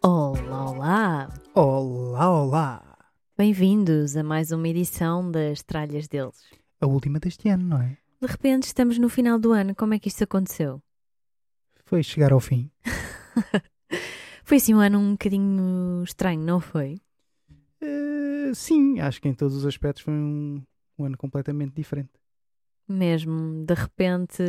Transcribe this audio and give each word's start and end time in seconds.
Olá, 0.00 0.70
olá! 0.70 1.28
Olá, 1.54 2.30
olá! 2.30 2.98
Bem-vindos 3.36 4.16
a 4.16 4.22
mais 4.22 4.52
uma 4.52 4.68
edição 4.68 5.30
das 5.30 5.62
Tralhas 5.62 6.06
deles. 6.06 6.36
A 6.80 6.86
última 6.86 7.18
deste 7.18 7.48
ano, 7.48 7.64
não 7.64 7.82
é? 7.82 7.98
De 8.20 8.26
repente 8.26 8.64
estamos 8.64 8.98
no 8.98 9.08
final 9.08 9.38
do 9.38 9.52
ano, 9.52 9.74
como 9.74 9.94
é 9.94 9.98
que 9.98 10.08
isto 10.08 10.24
aconteceu? 10.24 10.82
Foi 11.84 12.02
chegar 12.02 12.32
ao 12.32 12.40
fim. 12.40 12.70
Foi 14.44 14.56
assim 14.56 14.74
um 14.74 14.80
ano 14.80 14.98
um 14.98 15.12
bocadinho 15.12 16.02
estranho, 16.02 16.40
não 16.40 16.58
foi? 16.58 16.98
Eh, 17.82 18.50
sim, 18.54 18.98
acho 18.98 19.20
que 19.20 19.28
em 19.28 19.34
todos 19.34 19.54
os 19.54 19.66
aspectos 19.66 20.02
foi 20.02 20.14
um, 20.14 20.62
um 20.98 21.04
ano 21.04 21.18
completamente 21.18 21.74
diferente. 21.74 22.12
Mesmo, 22.88 23.62
de 23.66 23.74
repente 23.74 24.42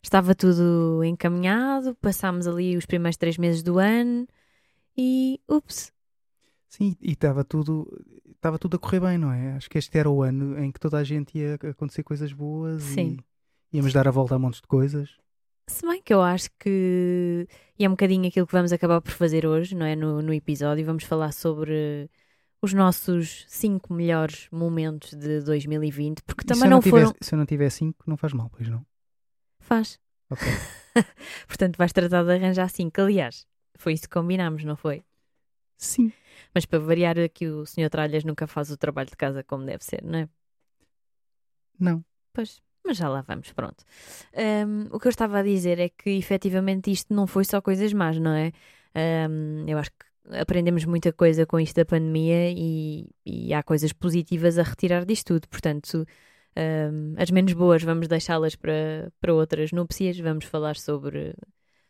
estava 0.00 0.32
tudo 0.32 1.02
encaminhado, 1.02 1.96
passámos 1.96 2.46
ali 2.46 2.76
os 2.76 2.86
primeiros 2.86 3.16
três 3.16 3.36
meses 3.36 3.64
do 3.64 3.80
ano 3.80 4.28
e 4.96 5.40
ups, 5.48 5.92
Sim, 6.72 6.96
e 7.02 7.12
estava 7.12 7.44
tudo, 7.44 7.86
estava 8.34 8.58
tudo 8.58 8.76
a 8.76 8.78
correr 8.78 9.00
bem, 9.00 9.18
não 9.18 9.30
é? 9.30 9.52
Acho 9.56 9.68
que 9.68 9.76
este 9.76 9.98
era 9.98 10.08
o 10.08 10.22
ano 10.22 10.58
em 10.58 10.72
que 10.72 10.80
toda 10.80 10.96
a 10.96 11.04
gente 11.04 11.36
ia 11.36 11.56
acontecer 11.70 12.02
coisas 12.02 12.32
boas 12.32 12.82
Sim. 12.82 13.18
e 13.70 13.76
íamos 13.76 13.92
dar 13.92 14.08
a 14.08 14.10
volta 14.10 14.36
a 14.36 14.38
montes 14.38 14.62
de 14.62 14.66
coisas. 14.66 15.10
Se 15.68 15.86
bem 15.86 16.00
que 16.00 16.14
eu 16.14 16.22
acho 16.22 16.48
que 16.58 17.46
e 17.78 17.84
é 17.84 17.88
um 17.88 17.92
bocadinho 17.92 18.26
aquilo 18.26 18.46
que 18.46 18.54
vamos 18.54 18.72
acabar 18.72 19.02
por 19.02 19.10
fazer 19.10 19.44
hoje, 19.44 19.74
não 19.74 19.84
é? 19.84 19.94
No, 19.94 20.22
no 20.22 20.32
episódio, 20.32 20.82
vamos 20.86 21.04
falar 21.04 21.32
sobre 21.32 22.08
os 22.62 22.72
nossos 22.72 23.44
cinco 23.48 23.92
melhores 23.92 24.48
momentos 24.50 25.12
de 25.12 25.42
2020, 25.42 26.22
porque 26.22 26.42
também 26.42 26.64
eu 26.64 26.70
não, 26.70 26.80
tiver, 26.80 27.02
foram. 27.02 27.14
Se 27.20 27.34
eu 27.34 27.38
não 27.38 27.44
tiver 27.44 27.68
cinco, 27.68 28.02
não 28.06 28.16
faz 28.16 28.32
mal, 28.32 28.48
pois 28.48 28.66
não? 28.70 28.82
Faz. 29.60 30.00
Ok. 30.30 30.48
Portanto, 31.46 31.76
vais 31.76 31.92
tratar 31.92 32.24
de 32.24 32.32
arranjar 32.32 32.70
cinco. 32.70 32.98
Aliás, 33.02 33.46
foi 33.76 33.92
isso 33.92 34.04
que 34.04 34.14
combinámos, 34.18 34.64
não 34.64 34.74
foi? 34.74 35.04
Sim. 35.76 36.10
Mas 36.54 36.66
para 36.66 36.78
variar 36.78 37.18
aqui, 37.18 37.46
o 37.46 37.64
Sr. 37.66 37.88
Tralhas 37.90 38.24
nunca 38.24 38.46
faz 38.46 38.70
o 38.70 38.76
trabalho 38.76 39.08
de 39.10 39.16
casa 39.16 39.42
como 39.42 39.64
deve 39.64 39.84
ser, 39.84 40.02
não 40.02 40.18
é? 40.18 40.28
Não. 41.78 42.04
Pois, 42.32 42.60
mas 42.84 42.96
já 42.96 43.08
lá 43.08 43.22
vamos, 43.22 43.52
pronto. 43.52 43.84
Ahm, 44.36 44.88
o 44.90 44.98
que 44.98 45.06
eu 45.08 45.10
estava 45.10 45.38
a 45.38 45.42
dizer 45.42 45.78
é 45.78 45.88
que 45.88 46.10
efetivamente 46.10 46.90
isto 46.90 47.12
não 47.14 47.26
foi 47.26 47.44
só 47.44 47.60
coisas 47.60 47.92
más, 47.92 48.18
não 48.18 48.32
é? 48.32 48.52
Ahm, 48.94 49.68
eu 49.68 49.78
acho 49.78 49.90
que 49.90 50.36
aprendemos 50.38 50.84
muita 50.84 51.12
coisa 51.12 51.44
com 51.46 51.58
isto 51.60 51.76
da 51.76 51.84
pandemia 51.84 52.50
e, 52.52 53.08
e 53.26 53.52
há 53.54 53.62
coisas 53.62 53.92
positivas 53.92 54.58
a 54.58 54.62
retirar 54.62 55.04
disto 55.04 55.34
tudo. 55.34 55.48
Portanto, 55.48 56.06
ahm, 56.56 57.14
as 57.18 57.30
menos 57.30 57.52
boas 57.52 57.82
vamos 57.82 58.08
deixá-las 58.08 58.56
para, 58.56 59.12
para 59.20 59.34
outras 59.34 59.72
núpcias. 59.72 60.18
Vamos 60.18 60.44
falar 60.46 60.76
sobre, 60.76 61.34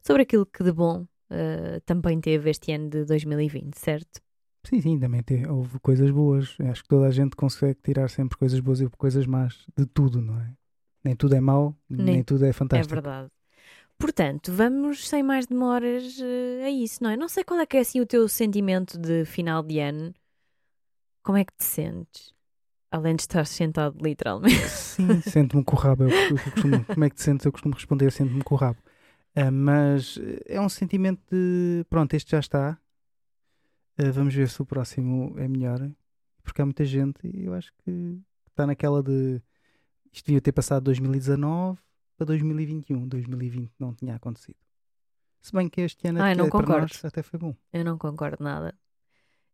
sobre 0.01 0.23
aquilo 0.23 0.47
que 0.47 0.65
de 0.65 0.73
bom 0.73 1.07
ah, 1.33 1.81
também 1.87 2.21
teve 2.21 2.51
este 2.51 2.73
ano 2.73 2.91
de 2.91 3.05
2020, 3.07 3.75
certo? 3.79 4.21
Sim, 4.65 4.81
sim, 4.81 4.99
também 4.99 5.23
te- 5.23 5.47
houve 5.49 5.79
coisas 5.81 6.11
boas. 6.11 6.57
Acho 6.71 6.83
que 6.83 6.89
toda 6.89 7.07
a 7.07 7.11
gente 7.11 7.35
consegue 7.37 7.79
tirar 7.83 8.09
sempre 8.09 8.39
coisas 8.39 8.61
boas 8.61 8.81
e 8.81 8.89
coisas 8.91 9.27
más 9.27 9.67
de 9.77 9.85
tudo, 9.87 10.21
não 10.23 10.41
é? 10.41 10.53
Nem 11.05 11.17
tudo 11.17 11.35
é 11.35 11.41
mau, 11.41 11.77
nem, 11.91 12.05
Nem- 12.07 12.23
tudo 12.23 12.45
é 12.45 12.49
É 12.49 12.53
fantástico. 12.53 12.95
verdade. 12.95 13.29
Portanto, 13.99 14.53
vamos 14.53 15.09
sem 15.09 15.23
mais 15.23 15.47
demoras 15.47 16.19
eh, 16.21 16.65
a 16.65 16.71
isso, 16.71 17.03
não 17.03 17.11
é? 17.11 17.17
Não 17.17 17.29
sei 17.29 17.45
qual 17.45 17.61
é 17.61 17.67
que 17.67 17.77
é 17.77 17.81
assim 17.81 18.01
o 18.01 18.07
teu 18.07 18.29
sentimento 18.29 18.99
de 18.99 19.25
final 19.25 19.63
de 19.63 19.79
ano. 19.81 20.15
Como 21.23 21.39
é 21.39 21.45
que 21.45 21.53
te 21.57 21.65
sentes? 21.65 22.33
Além 22.91 23.17
de 23.17 23.23
estar 23.23 23.47
sentado 23.47 23.97
literalmente. 24.03 24.59
Sim, 24.69 25.21
sento-me 25.23 25.65
com 25.65 25.77
o 25.77 25.79
rabo. 25.79 26.05
Eu, 26.05 26.15
eu 26.29 26.39
costumo, 26.51 26.85
como 26.87 27.05
é 27.05 27.11
que 27.11 27.17
te 27.17 27.23
sentes? 27.23 27.47
Eu 27.47 27.53
costumo 27.53 27.75
responder, 27.75 28.11
sento-me 28.13 28.43
com 28.45 28.55
o 28.55 28.59
rabo. 28.59 28.79
Ah, 29.35 29.51
mas 29.51 30.19
é 30.47 30.61
um 30.61 30.69
sentimento 30.69 31.21
de 31.31 31.85
pronto, 31.89 32.15
este 32.15 32.33
já 32.33 32.41
está. 32.41 32.79
Ah, 34.09 34.11
vamos 34.13 34.35
ver 34.35 34.49
se 34.49 34.61
o 34.61 34.67
próximo 34.67 35.35
é 35.39 35.47
melhor. 35.49 35.91
Porque 36.43 36.61
há 36.61 36.65
muita 36.65 36.85
gente 36.85 37.19
e 37.25 37.45
eu 37.47 37.55
acho 37.55 37.73
que 37.85 38.19
está 38.49 38.67
naquela 38.67 39.03
de 39.03 39.41
isto 40.13 40.27
devia 40.27 40.41
ter 40.41 40.53
passado 40.53 40.85
2019 40.85 41.79
para 42.17 42.27
2021. 42.27 43.07
2020 43.09 43.71
não 43.79 43.95
tinha 43.95 44.17
acontecido. 44.17 44.57
Se 45.41 45.53
bem 45.53 45.69
que 45.69 45.81
este 45.81 46.07
ano 46.09 46.23
Ai, 46.23 46.33
até 46.33 46.43
não 46.43 46.51
para 46.51 46.67
nós 46.81 47.05
até 47.05 47.23
foi 47.23 47.39
bom. 47.39 47.55
Eu 47.73 47.85
não 47.85 47.97
concordo 47.99 48.43
nada. 48.43 48.75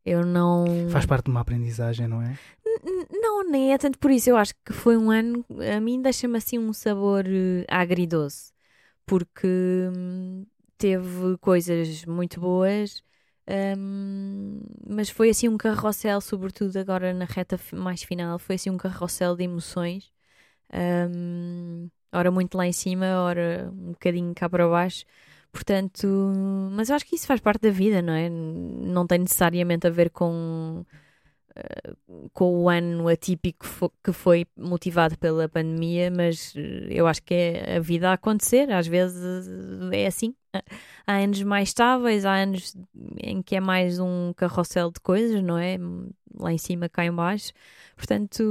Eu 0.05 0.25
não. 0.25 0.89
Faz 0.91 1.05
parte 1.07 1.25
de 1.27 1.31
uma 1.31 1.41
aprendizagem, 1.41 2.09
não 2.09 2.23
é? 2.23 2.39
N- 2.85 3.07
Não, 3.21 3.49
nem 3.49 3.73
é 3.73 3.79
tanto 3.79 3.99
por 3.99 4.11
isso. 4.11 4.31
Eu 4.31 4.37
acho 4.37 4.55
que 4.65 4.73
foi 4.73 4.97
um 4.97 5.11
ano. 5.11 5.45
A 5.77 5.81
mim 5.81 6.01
deixa-me 6.01 6.37
assim 6.39 6.59
um 6.59 6.73
sabor 6.73 7.25
eh, 7.27 7.65
agridoce. 7.69 8.53
Porque 9.07 9.47
hum, 9.95 10.47
teve 10.77 11.37
coisas 11.41 12.05
muito 12.07 12.41
boas. 12.41 13.03
Hum, 13.77 14.61
mas 14.89 15.11
foi 15.11 15.31
assim 15.31 15.49
um 15.49 15.57
carrossel, 15.59 16.21
sobretudo 16.21 16.77
agora 16.79 17.13
na 17.15 17.25
reta 17.25 17.59
mais 17.73 18.03
final, 18.03 18.39
foi 18.39 18.57
assim 18.57 18.71
um 18.71 18.77
carrossel 18.79 19.37
de 19.37 19.45
emoções. 19.45 20.13
Hum, 20.73 21.89
ora 22.13 22.31
muito 22.31 22.57
lá 22.57 22.67
em 22.67 22.73
cima, 22.73 23.07
ora 23.23 23.71
um 23.73 23.93
bocadinho 23.93 24.35
cá 24.35 24.49
para 24.49 24.69
baixo. 24.69 25.05
Portanto, 25.53 26.07
mas 26.73 26.91
eu 26.91 26.97
acho 26.97 27.07
que 27.07 27.17
isso 27.17 27.27
faz 27.27 27.41
parte 27.41 27.63
da 27.63 27.71
vida, 27.71 28.03
não 28.03 28.13
é? 28.13 28.29
Não 28.31 29.07
tem 29.07 29.19
necessariamente 29.21 29.87
a 29.87 29.91
ver 29.91 30.11
com 30.11 30.85
com 32.33 32.63
o 32.63 32.69
ano 32.69 33.09
atípico 33.09 33.67
que 34.03 34.13
foi 34.13 34.47
motivado 34.57 35.19
pela 35.19 35.49
pandemia, 35.49 36.11
mas 36.11 36.55
eh, 36.57 36.89
eu 36.91 37.07
acho 37.07 37.23
que 37.23 37.35
é 37.35 37.77
a 37.77 37.81
vida 37.81 38.11
a 38.11 38.15
acontecer, 38.15 38.71
às 38.71 38.87
vezes 38.87 39.49
é 39.93 40.07
assim. 40.07 40.35
Há 41.07 41.17
anos 41.19 41.43
mais 41.43 41.69
estáveis, 41.69 42.25
há 42.25 42.35
anos 42.35 42.75
em 43.19 43.43
que 43.43 43.57
é 43.57 43.61
mais 43.61 43.99
um 43.99 44.33
carrossel 44.35 44.91
de 44.91 45.01
coisas, 45.01 45.43
não 45.43 45.59
é? 45.59 45.79
Lá 46.35 46.53
em 46.53 46.59
cima, 46.59 46.89
cá 46.89 47.05
em 47.05 47.13
baixo. 47.13 47.53
Portanto, 47.97 48.43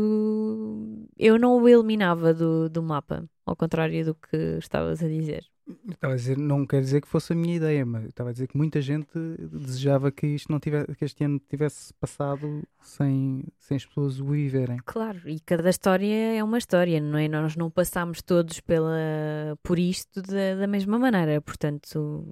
eu 1.18 1.40
não 1.40 1.62
o 1.62 1.70
eliminava 1.70 2.34
do, 2.34 2.70
do 2.70 2.84
mapa, 2.84 3.28
ao 3.46 3.56
contrário 3.56 4.06
do 4.06 4.16
que 4.16 4.38
estavas 4.60 5.02
a 5.04 5.08
dizer. 5.08 5.46
Estava 5.90 6.14
a 6.14 6.16
dizer, 6.16 6.38
não 6.38 6.66
quer 6.66 6.80
dizer 6.82 7.02
que 7.02 7.08
fosse 7.08 7.34
a 7.34 7.36
minha 7.36 7.56
ideia, 7.58 7.86
mas 7.86 8.06
estava 8.06 8.30
a 8.30 8.34
dizer 8.34 8.48
que 8.48 8.56
muita 8.56 8.80
gente 8.82 9.08
desejava 9.52 10.12
que 10.12 10.26
isto 10.28 10.50
não 10.52 10.60
tivesse, 10.60 10.96
que 10.96 11.04
este 11.04 11.24
ano 11.24 11.40
tivesse 11.50 11.94
passado 11.96 12.64
sem, 12.82 13.44
sem 13.60 13.76
as 13.76 13.86
pessoas 13.86 14.20
o 14.20 14.26
viverem. 14.26 14.78
Claro, 14.86 15.28
e 15.28 15.40
cada 15.42 15.70
história 15.70 16.36
é 16.38 16.44
uma 16.44 16.58
história, 16.58 17.02
não 17.02 17.18
é? 17.18 17.28
Nós 17.28 17.56
não 17.58 17.70
passamos 17.70 18.22
todos 18.22 18.62
pela, 18.62 19.58
por 19.62 19.78
isto 19.78 20.22
da, 20.22 20.56
da 20.56 20.68
mesma 20.68 20.98
maneira, 20.98 21.42
portanto, 21.42 22.26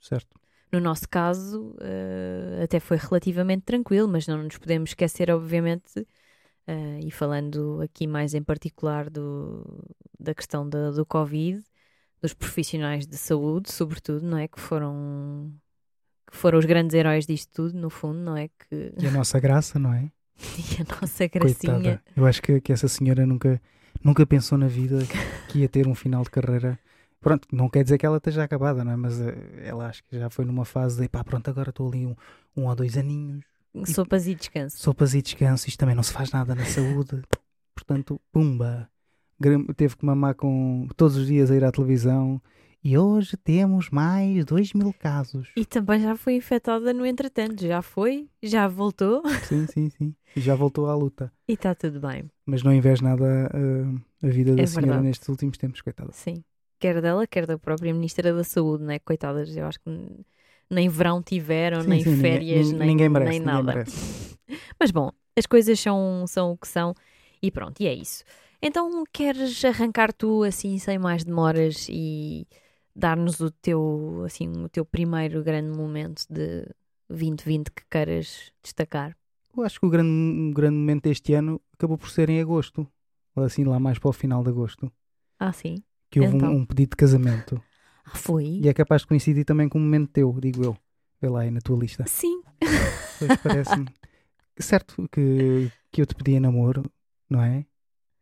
Certo? 0.00 0.38
no 0.72 0.80
nosso 0.80 1.08
caso, 1.08 1.74
eh, 1.80 2.60
até 2.64 2.80
foi 2.80 2.96
relativamente 2.96 3.62
tranquilo, 3.64 4.08
mas 4.08 4.26
não 4.26 4.42
nos 4.42 4.56
podemos 4.56 4.90
esquecer, 4.90 5.30
obviamente, 5.30 6.06
eh, 6.66 7.00
e 7.04 7.10
falando 7.10 7.80
aqui 7.82 8.06
mais 8.06 8.34
em 8.34 8.42
particular 8.42 9.10
do, 9.10 9.84
da 10.18 10.34
questão 10.34 10.68
da- 10.68 10.90
do 10.90 11.04
Covid, 11.06 11.62
dos 12.20 12.34
profissionais 12.34 13.06
de 13.06 13.16
saúde, 13.16 13.70
sobretudo, 13.72 14.26
não 14.26 14.38
é? 14.38 14.48
Que 14.48 14.60
foram, 14.60 15.52
que 16.30 16.36
foram 16.36 16.58
os 16.58 16.64
grandes 16.64 16.94
heróis 16.94 17.26
disto 17.26 17.50
tudo, 17.52 17.78
no 17.78 17.90
fundo, 17.90 18.18
não 18.18 18.36
é? 18.36 18.48
Que, 18.48 18.92
E 18.98 19.06
a 19.06 19.10
nossa 19.10 19.38
graça, 19.40 19.78
não 19.78 19.92
é? 19.92 20.10
e 20.38 20.82
a 20.82 21.00
nossa 21.00 21.26
gracinha. 21.26 21.72
Coitada. 21.74 22.02
Eu 22.16 22.26
acho 22.26 22.42
que, 22.42 22.60
que 22.60 22.72
essa 22.72 22.88
senhora 22.88 23.26
nunca, 23.26 23.60
nunca 24.02 24.26
pensou 24.26 24.56
na 24.58 24.68
vida 24.68 24.98
que 25.48 25.60
ia 25.60 25.68
ter 25.68 25.86
um 25.86 25.94
final 25.94 26.22
de 26.22 26.30
carreira. 26.30 26.78
Pronto, 27.20 27.48
não 27.52 27.68
quer 27.68 27.82
dizer 27.82 27.98
que 27.98 28.06
ela 28.06 28.18
esteja 28.18 28.44
acabada, 28.44 28.84
não 28.84 28.92
é? 28.92 28.96
Mas 28.96 29.20
eh, 29.20 29.34
ela 29.64 29.88
acho 29.88 30.04
que 30.04 30.16
já 30.16 30.30
foi 30.30 30.44
numa 30.44 30.64
fase 30.64 31.02
de 31.02 31.08
pá, 31.08 31.24
pronto, 31.24 31.48
agora 31.50 31.70
estou 31.70 31.88
ali 31.88 32.06
um, 32.06 32.14
um 32.56 32.66
ou 32.66 32.74
dois 32.76 32.96
aninhos, 32.96 33.44
Sopas 33.84 34.26
e 34.26 34.34
descanso. 34.34 34.78
sopas 34.78 35.14
e 35.14 35.22
descanso, 35.22 35.68
isto 35.68 35.78
também 35.78 35.94
não 35.94 36.02
se 36.02 36.12
faz 36.12 36.30
nada 36.30 36.54
na 36.54 36.64
saúde. 36.64 37.22
Portanto, 37.74 38.20
pumba, 38.32 38.88
teve 39.76 39.96
que 39.96 40.04
mamar 40.04 40.34
com 40.34 40.88
todos 40.96 41.16
os 41.16 41.26
dias 41.26 41.50
a 41.50 41.56
ir 41.56 41.64
à 41.64 41.70
televisão. 41.72 42.40
E 42.82 42.96
hoje 42.96 43.36
temos 43.36 43.90
mais 43.90 44.44
2 44.44 44.72
mil 44.72 44.92
casos. 44.92 45.48
E 45.56 45.64
também 45.64 46.00
já 46.00 46.14
foi 46.16 46.34
infectada 46.36 46.92
no 46.92 47.04
entretanto, 47.04 47.66
já 47.66 47.82
foi, 47.82 48.28
já 48.42 48.68
voltou 48.68 49.20
Sim, 49.48 49.66
sim, 49.66 49.90
sim. 49.90 50.14
E 50.36 50.40
já 50.40 50.54
voltou 50.54 50.86
à 50.88 50.94
luta. 50.94 51.32
e 51.48 51.54
está 51.54 51.74
tudo 51.74 51.98
bem. 52.00 52.30
Mas 52.46 52.62
não 52.62 52.72
invejo 52.72 53.02
nada 53.02 53.50
uh, 53.52 54.00
a 54.26 54.30
vida 54.30 54.54
da 54.54 54.62
É 54.62 54.66
senhora 54.66 54.86
verdade. 54.86 55.06
nestes 55.08 55.28
últimos 55.28 55.58
tempos, 55.58 55.80
coitada. 55.80 56.12
Sim. 56.12 56.42
Quer 56.78 57.02
dela, 57.02 57.26
quer 57.26 57.46
da 57.46 57.58
própria 57.58 57.92
Ministra 57.92 58.32
da 58.32 58.44
Saúde, 58.44 58.84
né? 58.84 59.00
Coitadas, 59.00 59.54
eu 59.56 59.66
acho 59.66 59.80
que 59.80 59.90
nem 60.70 60.88
verão 60.88 61.20
tiveram, 61.20 61.80
Sim, 61.82 61.88
nem 61.88 62.04
sim, 62.04 62.10
ninguém- 62.10 62.22
férias, 62.32 62.66
nin- 62.72 62.78
nem, 62.78 62.88
ninguém 62.88 63.08
merece, 63.08 63.30
nem 63.30 63.40
ninguém 63.40 63.54
nada. 63.54 63.72
merece. 63.78 64.36
Mas 64.78 64.90
bom, 64.92 65.10
as 65.36 65.46
coisas 65.46 65.78
são, 65.80 66.24
são 66.28 66.52
o 66.52 66.56
que 66.56 66.68
são 66.68 66.94
e 67.42 67.50
pronto, 67.50 67.80
e 67.80 67.86
é 67.88 67.92
isso. 67.94 68.22
Então 68.60 69.04
queres 69.12 69.64
arrancar 69.64 70.12
tu 70.12 70.42
assim 70.42 70.78
sem 70.78 70.98
mais 70.98 71.24
demoras 71.24 71.86
e 71.88 72.46
dar-nos 72.94 73.40
o 73.40 73.50
teu 73.50 74.22
assim 74.26 74.48
o 74.64 74.68
teu 74.68 74.84
primeiro 74.84 75.42
grande 75.44 75.76
momento 75.76 76.24
de 76.28 76.66
2020 77.08 77.70
que 77.70 77.82
queiras 77.90 78.52
destacar? 78.62 79.16
Eu 79.56 79.62
acho 79.62 79.78
que 79.80 79.86
o 79.86 79.90
grande, 79.90 80.52
grande 80.52 80.76
momento 80.76 81.04
deste 81.04 81.32
ano 81.34 81.60
acabou 81.72 81.96
por 81.96 82.10
ser 82.10 82.28
em 82.30 82.40
agosto, 82.40 82.86
assim 83.36 83.64
lá 83.64 83.78
mais 83.78 83.98
para 83.98 84.08
o 84.10 84.12
final 84.12 84.42
de 84.42 84.50
agosto, 84.50 84.90
Ah, 85.38 85.52
sim. 85.52 85.76
que 86.10 86.20
houve 86.20 86.34
um- 86.34 86.36
Então. 86.38 86.52
um, 86.56 86.66
pedido 86.66 86.90
de 86.90 86.96
casamento. 86.96 87.62
Ah, 88.04 88.16
foi? 88.16 88.60
E 88.62 88.68
é 88.68 88.74
capaz 88.74 89.02
de 89.02 89.08
coincidir 89.08 89.44
também 89.44 89.68
com 89.68 89.78
o 89.78 89.80
momento 89.80 90.10
teu, 90.12 90.36
digo 90.40 90.64
eu. 90.64 90.76
Vê 91.20 91.28
lá 91.28 91.40
aí 91.40 91.50
na 91.50 91.60
tua 91.60 91.76
lista. 91.78 92.04
Sim. 92.06 92.40
Pois 93.18 93.36
parece-me. 93.42 93.86
certo 94.58 95.08
que, 95.10 95.70
que 95.90 96.02
eu 96.02 96.06
te 96.06 96.14
pedi 96.14 96.38
namoro, 96.38 96.82
não 97.28 97.42
é? 97.42 97.64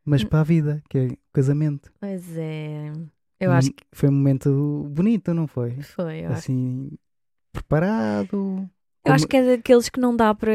Mas 0.07 0.23
Hum. 0.23 0.29
para 0.29 0.41
a 0.41 0.45
vida, 0.45 0.83
que 0.89 0.97
é 0.99 1.07
o 1.09 1.19
casamento. 1.33 1.93
Pois 2.01 2.39
é. 2.39 2.93
Eu 3.41 3.51
acho 3.51 3.73
que 3.73 3.85
Foi 3.93 4.09
um 4.09 4.13
momento 4.13 4.89
bonito, 4.89 5.35
não 5.35 5.47
foi? 5.47 5.83
foi. 5.83 6.21
Eu, 6.21 6.29
acho, 6.29 6.39
Assim, 6.39 6.91
preparado. 7.53 8.71
eu 9.05 9.13
acho 9.13 9.27
que 9.27 9.37
é 9.37 9.57
daqueles 9.57 9.89
que 9.89 10.01
não 10.01 10.17
dá 10.17 10.33
para. 10.35 10.53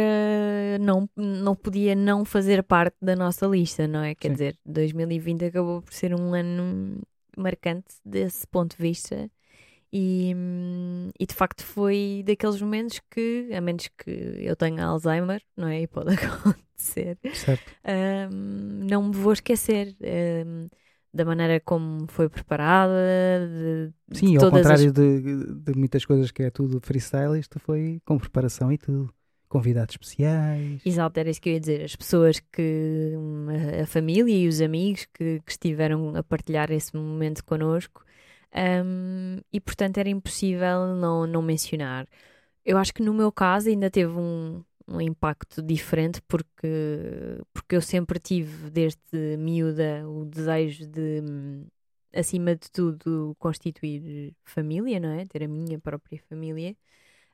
Não, 0.80 1.08
não 1.16 1.54
podia 1.56 1.94
não 1.96 2.24
fazer 2.26 2.64
parte 2.64 2.96
da 3.02 3.16
nossa 3.16 3.46
lista, 3.46 3.88
não 3.88 4.02
é? 4.04 4.16
Quer 4.16 4.30
Sim. 4.30 4.34
dizer, 4.34 4.60
2020 4.66 5.46
acabou 5.46 5.82
por 5.82 5.94
ser 5.94 6.14
um 6.16 6.34
ano 6.34 7.02
marcante 7.38 7.94
desse 8.06 8.48
ponto 8.48 8.76
de 8.76 8.82
vista. 8.82 9.30
E, 9.94 10.34
e 11.20 11.26
de 11.26 11.36
facto 11.36 11.66
foi 11.66 12.24
daqueles 12.26 12.62
momentos 12.62 13.02
que, 13.12 13.50
a 13.54 13.60
menos 13.60 13.90
que 13.98 14.10
eu 14.40 14.56
tenha 14.56 14.86
Alzheimer, 14.86 15.44
não 15.58 15.68
é? 15.68 15.82
E 15.82 15.88
pode 15.88 16.14
acontecer, 16.16 16.64
Certo. 17.34 17.74
Ahm, 17.84 18.86
não 18.90 19.04
me 19.10 19.16
vou 19.16 19.34
esquecer 19.34 19.96
ahm, 20.02 20.68
da 21.14 21.26
maneira 21.26 21.60
como 21.60 22.08
foi 22.10 22.30
preparada, 22.30 22.94
de, 24.10 24.20
de 24.22 24.24
Sim, 24.24 24.38
ao 24.38 24.46
todas 24.46 24.70
as- 24.70 24.88
contrário 24.88 24.92
de, 24.92 25.22
de 25.56 25.74
muitas 25.78 26.06
coisas 26.06 26.32
que 26.32 26.44
é 26.44 26.50
tudo 26.52 26.80
freestyle, 26.82 27.40
isto 27.40 27.60
foi 27.60 28.02
com 28.06 28.18
preparação 28.18 28.72
e 28.72 28.78
tudo. 28.78 29.14
Convidados 29.48 29.94
especiais. 29.96 30.82
Exato, 30.84 31.20
era 31.20 31.30
isso 31.30 31.40
que 31.42 31.50
eu 31.50 31.54
ia 31.54 31.60
dizer. 31.60 31.84
As 31.84 31.96
pessoas 31.96 32.40
que. 32.40 33.14
hum, 33.16 33.48
a- 33.84 33.86
família 33.86 34.34
e 34.36 34.48
os 34.48 34.62
amigos 34.62 35.06
que, 35.14 35.40
que 35.42 35.52
estiveram 35.52 36.16
a 36.16 36.24
partilhar 36.24 36.72
esse 36.72 36.96
momento 36.96 37.44
connosco. 37.46 38.04
Ahm, 38.54 39.40
e 39.54 39.62
portanto 39.62 39.98
era 39.98 40.10
impossível 40.10 40.96
não, 40.96 41.26
não 41.28 41.42
mencionar. 41.42 42.08
Eu 42.66 42.78
acho 42.78 42.94
que 42.94 43.04
no 43.04 43.14
meu 43.14 43.32
caso 43.32 43.70
ainda 43.70 43.90
teve 43.92 44.14
um, 44.18 44.64
um 44.92 45.02
impacto 45.02 45.62
diferente 45.62 46.22
porque, 46.28 46.68
porque 47.54 47.76
eu 47.76 47.82
sempre 47.82 48.20
tive, 48.20 48.70
desde 48.70 49.38
miúda, 49.38 50.08
o 50.08 50.26
desejo 50.26 50.86
de, 50.88 51.22
acima 52.14 52.56
de 52.56 52.70
tudo, 52.72 53.36
constituir 53.40 54.34
família, 54.44 55.00
não 55.00 55.10
é? 55.10 55.26
Ter 55.26 55.44
a 55.44 55.48
minha 55.48 55.80
própria 55.80 56.20
família. 56.30 56.76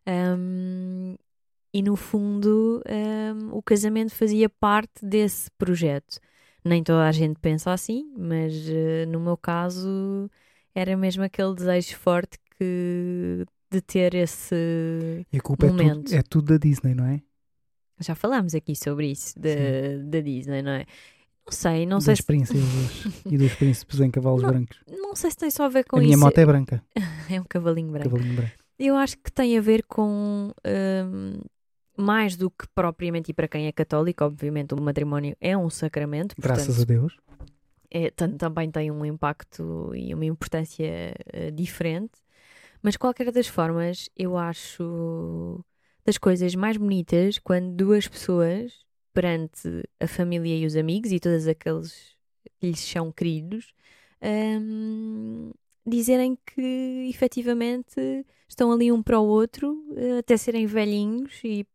Ahm, 0.06 1.16
e 1.74 1.82
no 1.82 1.96
fundo, 1.96 2.82
ahm, 2.88 3.50
o 3.52 3.62
casamento 3.62 4.14
fazia 4.14 4.50
parte 4.50 5.06
desse 5.06 5.50
projeto. 5.52 6.20
Nem 6.64 6.84
toda 6.84 7.08
a 7.08 7.12
gente 7.12 7.40
pensa 7.40 7.72
assim, 7.72 8.12
mas 8.18 8.54
eh, 8.70 9.06
no 9.06 9.20
meu 9.20 9.38
caso 9.38 10.30
era 10.76 10.96
mesmo 10.98 11.24
aquele 11.24 11.54
desejo 11.56 11.96
forte 11.98 12.38
que, 12.58 13.46
de 13.72 13.82
ter 13.82 14.16
esse. 14.16 14.56
E 15.32 15.38
a 15.38 15.42
culpa 15.42 15.68
é 15.68 15.70
momento. 15.70 16.04
tudo, 16.06 16.16
é 16.16 16.22
tudo 16.22 16.46
da 16.54 16.58
Disney, 16.58 16.94
não 16.94 17.06
é? 17.06 17.22
Já 18.00 18.16
falámos 18.16 18.54
aqui 18.56 18.76
sobre 18.76 19.12
isso, 19.12 19.38
da, 19.40 19.50
da 20.06 20.20
Disney, 20.22 20.62
não 20.62 20.72
é? 20.72 20.86
Não 21.46 21.52
sei, 21.52 21.86
não 21.86 21.98
das 21.98 22.06
sei, 22.06 22.16
se, 22.18 22.24
princesas 22.24 23.04
e 23.26 23.38
dos 23.38 23.56
príncipes 23.56 24.00
em 24.02 24.12
cavalos 24.12 24.44
Não, 24.44 24.50
brancos. 24.52 24.80
não 24.90 25.16
sei 25.16 25.32
se 25.32 25.38
tem 25.38 25.50
só 25.50 25.64
a 25.64 25.70
ver 25.70 25.86
com 25.86 25.98
a 25.98 26.00
minha 26.02 26.14
isso. 26.14 26.26
moto 26.26 26.38
é 26.38 26.46
branca. 26.46 26.84
É 27.30 27.40
um 27.42 27.44
cavalinho 27.44 27.92
branco. 27.92 28.10
Cavalinho 28.10 28.36
branco. 28.36 28.54
Eu 28.80 28.96
acho 28.96 29.18
que 29.18 29.32
tem 29.32 29.58
a 29.58 29.62
ver 29.62 29.84
com 29.86 30.52
hum, 30.66 31.42
mais 31.98 32.36
do 32.38 32.50
que 32.52 32.68
propriamente, 32.76 33.32
e 33.32 33.34
para 33.34 33.48
quem 33.48 33.68
é 33.68 33.72
católico, 33.72 34.24
obviamente 34.24 34.74
o 34.74 34.82
matrimónio 34.82 35.36
é 35.42 35.58
um 35.58 35.70
sacramento, 35.70 36.36
Graças 36.38 36.78
portanto, 36.78 36.82
a 36.82 36.86
Deus. 36.86 37.18
é, 37.90 38.12
tam- 38.12 38.38
também 38.38 38.70
tem 38.70 38.92
um 38.92 39.06
impacto 39.06 39.94
e 39.96 40.14
uma 40.14 40.26
importância 40.26 41.14
eh, 41.34 41.52
diferente. 41.52 42.12
Mas, 42.82 42.94
de 42.94 43.00
qualquer 43.00 43.32
das 43.32 43.48
formas, 43.48 44.10
eu 44.16 44.38
acho 44.38 45.64
das 46.08 46.18
coisas 46.18 46.56
mais 46.56 46.78
bonitas 46.78 47.38
quando 47.38 47.76
duas 47.76 48.08
pessoas, 48.08 48.74
perante 49.14 49.84
a 50.00 50.08
família 50.08 50.56
e 50.58 50.66
os 50.66 50.76
amigos 50.78 51.12
e 51.12 51.20
todos 51.20 51.48
aqueles 51.48 51.94
que 52.60 52.68
lhes 52.68 52.80
são 52.80 53.12
queridos, 53.12 53.74
hum, 54.24 55.52
dizerem 55.86 56.38
que 56.46 57.08
efetivamente 57.10 58.26
estão 58.48 58.72
ali 58.72 58.92
um 58.92 59.04
para 59.04 59.20
o 59.20 59.26
outro, 59.28 59.84
eh, 59.98 60.20
até 60.20 60.38
serem 60.38 60.66
velhinhos 60.66 61.34
e 61.44 61.66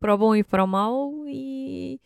para 0.00 0.14
o 0.14 0.18
bom 0.18 0.34
e 0.34 0.42
para 0.42 0.64
o 0.64 0.66
mau 0.66 1.24
e 1.28 2.00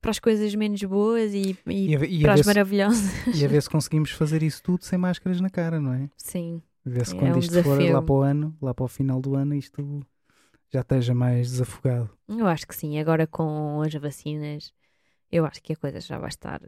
para 0.00 0.10
as 0.10 0.18
coisas 0.18 0.54
menos 0.54 0.82
boas 0.82 1.32
e, 1.32 1.56
e 1.66 1.90
E 1.92 1.96
a, 1.96 2.04
e 2.04 2.20
para 2.22 2.34
as 2.34 2.46
maravilhosas. 2.46 3.40
e 3.40 3.44
a 3.44 3.48
ver 3.48 3.62
se 3.62 3.70
conseguimos 3.70 4.10
fazer 4.10 4.42
isso 4.42 4.62
tudo 4.62 4.84
sem 4.84 4.98
máscaras 4.98 5.40
na 5.40 5.48
cara, 5.48 5.80
não 5.80 5.92
é? 5.94 6.10
Sim, 6.18 6.60
A 6.84 6.90
ver 6.90 7.06
se 7.06 7.14
É 7.14 7.18
quando 7.18 7.36
um 7.36 7.38
isto 7.38 7.52
for 7.62 7.62
desafio. 7.62 7.92
lá 7.94 8.02
para 8.02 8.14
o 8.14 8.20
ano, 8.20 8.56
lá 8.60 8.74
para 8.74 8.84
o 8.84 8.88
final 8.88 9.20
do 9.22 9.34
ano, 9.34 9.54
isto 9.54 10.00
já 10.74 10.80
esteja 10.80 11.14
mais 11.14 11.50
desafogado. 11.50 12.10
eu 12.28 12.46
acho 12.46 12.66
que 12.66 12.74
sim. 12.76 12.98
Agora 12.98 13.26
com 13.26 13.80
as 13.82 13.92
vacinas, 13.94 14.72
eu 15.30 15.44
acho 15.46 15.62
que 15.62 15.72
a 15.72 15.76
coisa 15.76 16.00
já 16.00 16.18
vai 16.18 16.28
estar, 16.28 16.60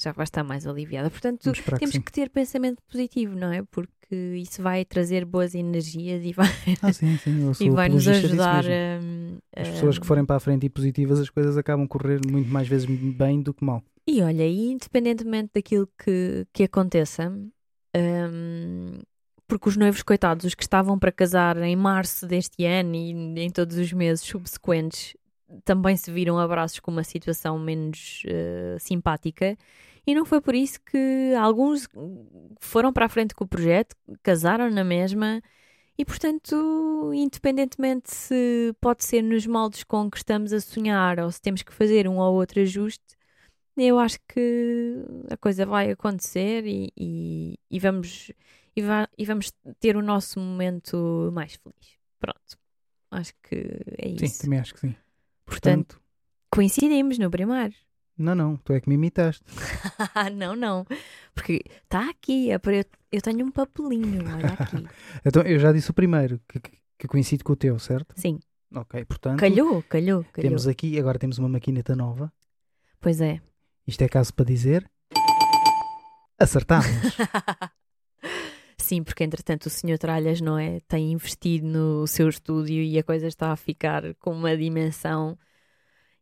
já 0.00 0.12
vai 0.12 0.24
estar 0.24 0.44
mais 0.44 0.66
aliviada. 0.66 1.10
Portanto, 1.10 1.50
que 1.52 1.62
temos 1.78 1.94
sim. 1.94 2.00
que 2.00 2.12
ter 2.12 2.30
pensamento 2.30 2.82
positivo, 2.90 3.34
não 3.36 3.52
é? 3.52 3.62
Porque 3.62 4.14
isso 4.36 4.62
vai 4.62 4.84
trazer 4.84 5.24
boas 5.24 5.54
energias 5.54 6.24
e 6.24 6.32
vai, 6.32 6.46
Ah, 6.82 6.92
sim, 6.92 7.16
sim. 7.18 7.52
E 7.60 7.70
vai 7.70 7.88
nos 7.88 8.06
ajudar 8.06 8.64
a, 8.66 8.98
As 9.60 9.68
a- 9.68 9.72
pessoas 9.72 9.98
que 9.98 10.06
forem 10.06 10.24
para 10.24 10.36
a 10.36 10.40
frente 10.40 10.66
e 10.66 10.70
positivas, 10.70 11.18
as 11.20 11.30
coisas 11.30 11.56
acabam 11.56 11.84
a 11.84 11.88
correr 11.88 12.20
muito 12.28 12.48
mais 12.50 12.68
vezes 12.68 12.86
bem 12.86 13.40
do 13.40 13.54
que 13.54 13.64
mal. 13.64 13.82
E 14.06 14.20
olha, 14.20 14.46
independentemente 14.46 15.52
daquilo 15.54 15.88
que, 15.98 16.46
que 16.52 16.64
aconteça, 16.64 17.30
hum, 17.96 18.98
porque 19.46 19.68
os 19.68 19.76
noivos, 19.76 20.02
coitados, 20.02 20.44
os 20.44 20.54
que 20.54 20.62
estavam 20.62 20.98
para 20.98 21.12
casar 21.12 21.56
em 21.58 21.76
março 21.76 22.26
deste 22.26 22.64
ano 22.64 22.94
e 22.94 23.10
em 23.10 23.50
todos 23.50 23.76
os 23.76 23.92
meses 23.92 24.24
subsequentes, 24.24 25.16
também 25.64 25.96
se 25.96 26.10
viram 26.10 26.38
abraços 26.38 26.80
com 26.80 26.90
uma 26.90 27.04
situação 27.04 27.58
menos 27.58 28.22
eh, 28.26 28.76
simpática. 28.80 29.56
E 30.06 30.14
não 30.14 30.24
foi 30.24 30.40
por 30.40 30.54
isso 30.54 30.80
que 30.84 31.34
alguns 31.38 31.88
foram 32.60 32.92
para 32.92 33.06
a 33.06 33.08
frente 33.08 33.34
com 33.34 33.44
o 33.44 33.48
projeto, 33.48 33.96
casaram 34.22 34.70
na 34.70 34.84
mesma. 34.84 35.40
E, 35.96 36.04
portanto, 36.04 37.12
independentemente 37.14 38.12
se 38.12 38.74
pode 38.80 39.04
ser 39.04 39.22
nos 39.22 39.46
moldes 39.46 39.84
com 39.84 40.10
que 40.10 40.16
estamos 40.18 40.52
a 40.52 40.60
sonhar 40.60 41.20
ou 41.20 41.30
se 41.30 41.40
temos 41.40 41.62
que 41.62 41.72
fazer 41.72 42.08
um 42.08 42.18
ou 42.18 42.34
outro 42.34 42.60
ajuste, 42.60 43.04
eu 43.76 43.98
acho 43.98 44.18
que 44.28 45.04
a 45.30 45.36
coisa 45.36 45.66
vai 45.66 45.90
acontecer 45.90 46.64
e, 46.66 46.92
e, 46.96 47.58
e 47.70 47.78
vamos, 47.80 48.30
e, 48.76 48.82
e 49.18 49.24
vamos 49.24 49.52
ter 49.80 49.96
o 49.96 50.02
nosso 50.02 50.38
momento 50.40 51.30
mais 51.32 51.54
feliz. 51.54 51.98
Pronto. 52.18 52.58
Acho 53.10 53.32
que 53.42 53.56
é 53.98 54.08
Sim, 54.18 54.24
isso. 54.24 54.42
também 54.42 54.58
acho 54.58 54.74
que 54.74 54.80
sim. 54.80 54.96
Portanto, 55.46 56.00
coincidimos 56.50 57.18
no 57.18 57.30
primeiro. 57.30 57.74
Não, 58.16 58.34
não, 58.34 58.56
tu 58.56 58.72
é 58.72 58.80
que 58.80 58.88
me 58.88 58.94
imitaste. 58.94 59.42
não, 60.36 60.54
não. 60.56 60.86
Porque 61.34 61.62
está 61.82 62.08
aqui. 62.08 62.50
É 62.50 62.60
eu, 63.12 63.20
tenho 63.20 63.44
um 63.46 63.50
papelinho. 63.50 64.24
Olha 64.34 64.52
aqui. 64.54 64.86
Então, 65.26 65.42
eu 65.42 65.58
já 65.58 65.72
disse 65.72 65.90
o 65.90 65.94
primeiro, 65.94 66.40
que, 66.48 66.60
que- 66.60 66.78
que 66.98 67.08
coincide 67.08 67.42
com 67.42 67.52
o 67.52 67.56
teu, 67.56 67.78
certo? 67.78 68.14
Sim. 68.16 68.38
Ok, 68.74 69.04
portanto, 69.04 69.38
Calhou, 69.40 69.82
calhou, 69.84 70.24
calhou. 70.32 70.48
temos 70.48 70.66
aqui, 70.66 70.98
agora 70.98 71.18
temos 71.18 71.38
uma 71.38 71.48
maquineta 71.48 71.94
nova. 71.94 72.32
Pois 73.00 73.20
é. 73.20 73.40
Isto 73.86 74.02
é 74.02 74.08
caso 74.08 74.32
para 74.34 74.44
dizer. 74.46 74.88
Acertámos. 76.38 76.86
Sim, 78.84 79.02
porque 79.02 79.24
entretanto 79.24 79.64
o 79.64 79.70
Sr. 79.70 79.96
Tralhas, 79.98 80.42
não 80.42 80.58
é? 80.58 80.78
Tem 80.80 81.10
investido 81.10 81.66
no 81.66 82.06
seu 82.06 82.28
estúdio 82.28 82.82
e 82.82 82.98
a 82.98 83.02
coisa 83.02 83.26
está 83.26 83.50
a 83.50 83.56
ficar 83.56 84.14
com 84.16 84.30
uma 84.30 84.54
dimensão. 84.54 85.38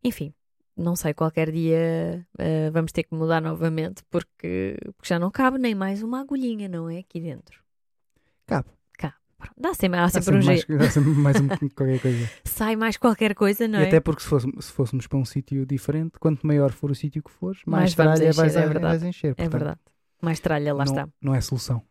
Enfim, 0.04 0.32
não 0.76 0.94
sei, 0.94 1.12
qualquer 1.12 1.50
dia 1.50 2.24
eh, 2.38 2.70
vamos 2.70 2.92
ter 2.92 3.02
que 3.02 3.14
mudar 3.16 3.40
novamente 3.42 4.04
porque, 4.08 4.76
porque 4.96 5.08
já 5.08 5.18
não 5.18 5.28
cabe 5.28 5.58
nem 5.58 5.74
mais 5.74 6.04
uma 6.04 6.20
agulhinha, 6.20 6.68
não 6.68 6.88
é? 6.88 6.98
Aqui 7.00 7.20
dentro. 7.20 7.60
Cabe. 8.46 8.68
Pronto. 9.36 9.54
Dá 9.58 9.74
sempre, 9.74 9.98
há 9.98 10.08
sempre 10.08 10.36
um 10.36 10.40
jeito. 10.40 10.72
há 10.80 10.88
sempre 10.88 11.10
mais 11.10 11.40
um, 11.40 11.48
qualquer 11.74 12.00
coisa. 12.00 12.30
Sai 12.44 12.76
mais 12.76 12.96
qualquer 12.96 13.34
coisa, 13.34 13.66
não 13.66 13.80
e 13.80 13.82
é? 13.82 13.86
até 13.88 13.98
porque 13.98 14.22
se 14.22 14.28
fôssemos, 14.28 14.66
se 14.66 14.72
fôssemos 14.72 15.08
para 15.08 15.18
um 15.18 15.24
sítio 15.24 15.66
diferente, 15.66 16.12
quanto 16.20 16.46
maior 16.46 16.70
for 16.70 16.92
o 16.92 16.94
sítio 16.94 17.24
que 17.24 17.30
fores, 17.32 17.60
mais, 17.66 17.92
Mais 17.92 17.94
tralha 17.96 18.28
encher, 18.28 18.34
vais, 18.34 18.54
é 18.54 18.60
verdade. 18.60 18.84
vais 18.86 19.02
encher. 19.02 19.30
É 19.32 19.34
Portanto, 19.34 19.50
verdade. 19.52 19.80
Mais 20.22 20.38
tralha, 20.38 20.72
lá 20.72 20.84
não, 20.84 20.92
está. 20.92 21.08
Não 21.20 21.34
é 21.34 21.40
solução. 21.40 21.82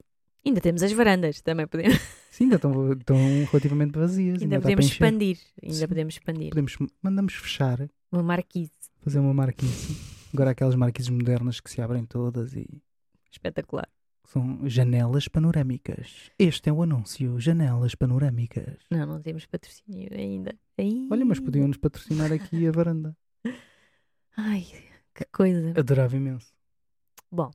Ainda 0.46 0.60
temos 0.60 0.82
as 0.82 0.92
varandas, 0.92 1.42
também 1.42 1.68
podemos, 1.68 2.00
Sim, 2.32 2.46
ainda 2.46 2.56
estão, 2.56 2.94
estão 2.94 3.18
relativamente 3.52 3.92
vazias. 3.98 4.42
ainda 4.42 4.56
dá 4.58 4.62
podemos 4.62 4.86
expandir. 4.86 5.38
Ainda 5.62 5.76
Sim. 5.76 5.88
podemos 5.88 6.14
expandir. 6.16 6.50
Podemos, 6.50 6.78
mandamos 7.02 7.34
fechar, 7.36 7.88
Uma 8.12 8.24
marquise. 8.24 8.72
fazer 9.02 9.20
uma 9.20 9.34
marquise. 9.34 9.96
Agora 10.34 10.52
aquelas 10.52 10.76
marquises 10.76 11.10
modernas 11.10 11.60
que 11.60 11.70
se 11.70 11.82
abrem 11.82 12.06
todas 12.06 12.54
e 12.56 12.66
Espetacular. 13.32 13.88
são 14.26 14.68
janelas 14.68 15.28
panorâmicas. 15.28 16.32
Este 16.40 16.70
é 16.70 16.74
o 16.74 16.82
anúncio, 16.82 17.40
janelas 17.40 17.94
panorâmicas. 17.96 18.78
Não, 18.90 19.06
não 19.06 19.22
temos 19.22 19.46
patrocínio 19.46 20.10
ainda. 20.12 20.56
ainda. 20.78 21.14
Olha, 21.14 21.26
mas 21.26 21.40
podiam-nos 21.40 21.78
patrocinar 21.78 22.32
aqui 22.32 22.66
a 22.68 22.72
varanda. 22.72 23.16
Ai, 24.38 24.66
que 25.14 25.26
coisa. 25.26 25.74
Adorava 25.78 26.16
imenso. 26.16 26.52
Bom. 27.32 27.52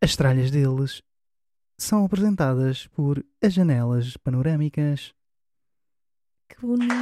As 0.00 0.16
tralhas 0.16 0.50
deles 0.50 1.02
são 1.78 2.04
apresentadas 2.04 2.86
por 2.88 3.24
as 3.42 3.52
janelas 3.52 4.16
panorâmicas. 4.16 5.12
Que 6.48 6.60
bonito. 6.60 6.92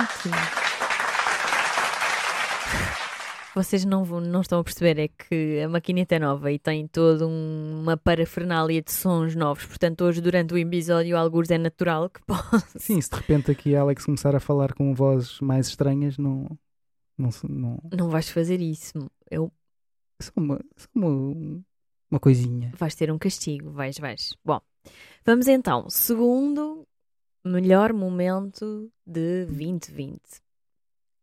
Vocês 3.54 3.85
não, 3.85 4.02
vão- 4.02 4.21
não 4.21 4.40
estão 4.40 4.59
a 4.59 4.64
perceber, 4.64 4.99
é 4.99 5.07
que 5.07 5.61
a 5.62 5.69
maquineta 5.69 6.16
é 6.16 6.19
nova 6.19 6.50
e 6.50 6.59
tem 6.59 6.88
toda 6.88 7.25
um- 7.25 7.83
uma 7.83 7.97
parafernália 7.97 8.83
de 8.83 8.90
sons 8.90 9.37
novos. 9.37 9.64
Portanto, 9.64 10.02
hoje, 10.02 10.21
durante 10.21 10.52
o 10.52 10.59
episódio, 10.59 11.16
alguns 11.16 11.49
é 11.50 11.57
natural 11.59 12.11
que 12.11 12.21
possa. 12.26 12.78
Sim, 12.81 13.00
se 13.00 13.09
de 13.11 13.14
repente 13.16 13.52
aqui 13.52 13.76
a 13.76 13.83
Alex 13.83 14.04
começar 14.04 14.35
a 14.35 14.40
falar 14.40 14.75
com 14.75 14.93
vozes 14.93 15.40
mais 15.40 15.69
estranhas, 15.69 16.19
não. 16.19 16.49
Não, 17.16 17.31
não 17.49 17.78
Não 17.97 18.09
vais 18.11 18.28
fazer 18.28 18.61
isso. 18.61 19.09
Eu, 19.31 19.52
só 20.21 20.33
uma, 20.35 20.59
só 20.76 20.88
uma, 20.93 21.62
uma 22.14 22.21
coisinha. 22.21 22.73
vais 22.76 22.94
ter 22.94 23.11
um 23.11 23.18
castigo. 23.18 23.71
Vais, 23.73 23.99
vais. 23.99 24.35
Bom, 24.44 24.61
vamos 25.25 25.49
então. 25.49 25.90
Segundo 25.90 26.87
melhor 27.44 27.92
momento 27.92 28.88
de 29.04 29.47
2020. 29.47 30.21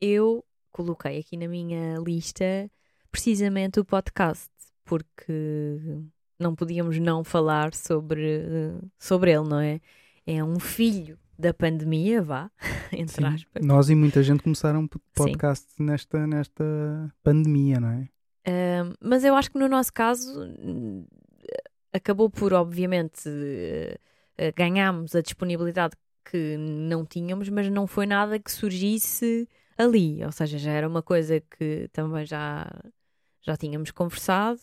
Eu 0.02 0.44
coloquei 0.72 1.20
aqui 1.20 1.38
na 1.38 1.48
minha 1.48 1.98
lista 1.98 2.70
precisamente 3.10 3.80
o 3.80 3.86
podcast, 3.86 4.50
porque 4.84 5.82
não 6.38 6.56
podíamos 6.56 7.00
não 7.00 7.24
falar 7.24 7.74
sobre, 7.74 8.74
sobre 9.00 9.32
ele, 9.32 9.48
não 9.48 9.60
é? 9.60 9.80
É 10.26 10.44
um 10.44 10.60
filho 10.60 11.18
da 11.40 11.54
pandemia, 11.54 12.22
vá, 12.22 12.52
entre 12.92 13.16
Sim. 13.16 13.26
aspas. 13.26 13.66
Nós 13.66 13.90
e 13.90 13.96
muita 13.96 14.22
gente 14.22 14.44
começaram 14.44 14.88
podcast 15.16 15.68
nesta, 15.80 16.28
nesta 16.28 17.14
pandemia, 17.24 17.80
não 17.80 17.90
é? 17.90 18.10
Um, 18.48 18.94
mas 19.00 19.24
eu 19.24 19.36
acho 19.36 19.52
que 19.52 19.60
no 19.60 19.68
nosso 19.68 19.94
caso 19.94 20.44
hum, 20.60 21.06
acabou 21.94 22.30
por, 22.30 22.54
obviamente, 22.54 23.28
eh, 23.28 23.98
eh, 24.38 24.52
ganhámos 24.52 25.16
a 25.16 25.22
disponibilidade 25.22 25.96
que 26.24 26.56
não 26.58 27.06
tínhamos, 27.06 27.50
mas 27.50 27.70
não 27.70 27.86
foi 27.86 28.06
nada 28.06 28.40
que 28.40 28.52
surgisse 28.52 29.48
ali. 29.78 30.24
Ou 30.24 30.32
seja, 30.32 30.58
já 30.58 30.72
era 30.72 30.88
uma 30.88 31.02
coisa 31.02 31.42
que 31.42 31.90
também 31.92 32.26
já, 32.26 32.68
já 33.42 33.58
tínhamos 33.58 33.92
conversado, 33.92 34.60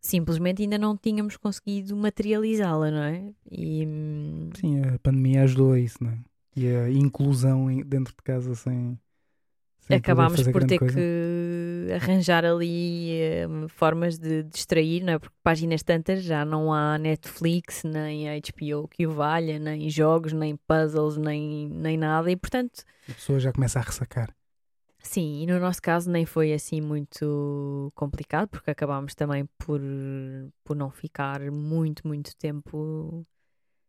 simplesmente 0.00 0.62
ainda 0.62 0.78
não 0.78 0.96
tínhamos 0.96 1.36
conseguido 1.36 1.96
materializá-la, 1.96 2.90
não 2.90 3.02
é? 3.02 3.32
E, 3.50 3.86
hum, 3.86 4.50
Sim, 4.54 4.82
a 4.82 4.98
pandemia 4.98 5.44
ajudou 5.44 5.72
a 5.72 5.78
isso, 5.78 6.02
não 6.02 6.10
é? 6.10 6.18
E 6.56 6.66
a 6.66 6.90
inclusão 6.90 7.66
dentro 7.82 8.14
de 8.14 8.22
casa 8.22 8.54
sem. 8.54 8.98
Acabámos 9.96 10.42
por 10.48 10.64
ter 10.64 10.78
coisa. 10.78 10.94
que 10.94 11.88
arranjar 11.94 12.44
ali 12.44 13.12
eh, 13.12 13.46
formas 13.68 14.18
de 14.18 14.42
distrair, 14.44 15.02
não 15.02 15.14
é? 15.14 15.18
Porque 15.18 15.34
páginas 15.42 15.82
tantas 15.82 16.22
já 16.22 16.44
não 16.44 16.72
há 16.72 16.98
Netflix, 16.98 17.82
nem 17.84 18.26
HBO 18.28 18.88
que 18.88 19.06
o 19.06 19.10
valha, 19.12 19.58
nem 19.58 19.88
jogos, 19.88 20.32
nem 20.32 20.56
puzzles, 20.56 21.16
nem, 21.16 21.68
nem 21.70 21.96
nada, 21.96 22.30
e 22.30 22.36
portanto, 22.36 22.82
A 23.08 23.14
pessoa 23.14 23.40
já 23.40 23.52
começa 23.52 23.78
a 23.78 23.82
ressacar. 23.82 24.34
sim, 25.02 25.42
e 25.42 25.46
no 25.46 25.58
nosso 25.58 25.80
caso 25.80 26.10
nem 26.10 26.26
foi 26.26 26.52
assim 26.52 26.80
muito 26.80 27.90
complicado, 27.94 28.48
porque 28.48 28.70
acabámos 28.70 29.14
também 29.14 29.46
por, 29.58 29.80
por 30.64 30.76
não 30.76 30.90
ficar 30.90 31.40
muito, 31.50 32.06
muito 32.06 32.36
tempo 32.36 33.26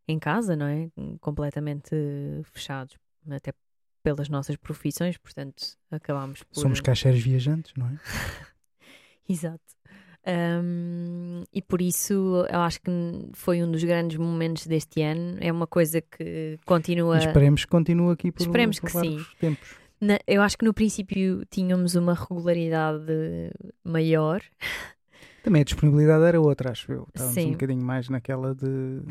em 0.08 0.18
casa, 0.18 0.56
não 0.56 0.65
é? 0.65 0.89
Completamente 1.20 1.91
fechados, 2.46 2.98
até 3.29 3.51
pelas 4.03 4.29
nossas 4.29 4.56
profissões, 4.56 5.18
portanto, 5.18 5.77
acabámos 5.91 6.44
por. 6.44 6.60
Somos 6.60 6.82
caixeiros 6.82 7.22
viajantes, 7.22 7.74
não 7.77 7.88
é? 7.88 8.00
Exato. 9.27 9.62
Um, 10.27 11.44
e 11.53 11.62
por 11.62 11.82
isso 11.82 12.46
eu 12.51 12.60
acho 12.60 12.82
que 12.82 12.91
foi 13.34 13.63
um 13.63 13.72
dos 13.72 13.84
grandes 13.84 14.18
momentos 14.18 14.68
deste 14.68 15.01
ano. 15.01 15.38
É 15.39 15.51
uma 15.51 15.65
coisa 15.65 16.01
que 16.01 16.58
continua. 16.65 17.15
E 17.18 17.25
esperemos 17.25 17.63
que 17.65 17.72
continue 17.72 18.13
aqui 18.13 18.32
por, 18.32 18.41
Esperemos 18.41 18.79
por 18.79 18.88
que 18.88 18.94
vários 18.94 19.34
tempos. 19.36 19.75
Na- 20.01 20.20
eu 20.27 20.41
acho 20.41 20.58
que 20.58 20.65
no 20.65 20.74
princípio 20.74 21.46
tínhamos 21.50 21.96
uma 21.96 22.13
regularidade 22.13 23.03
maior. 23.84 24.41
Também 25.44 25.62
a 25.62 25.65
disponibilidade 25.65 26.24
era 26.24 26.39
outra, 26.39 26.72
acho 26.72 26.91
eu. 26.91 27.08
Estávamos 27.10 27.36
Sim. 27.36 27.50
um 27.50 27.51
bocadinho 27.51 27.84
mais 27.84 28.10
naquela 28.10 28.53
de. 28.53 29.01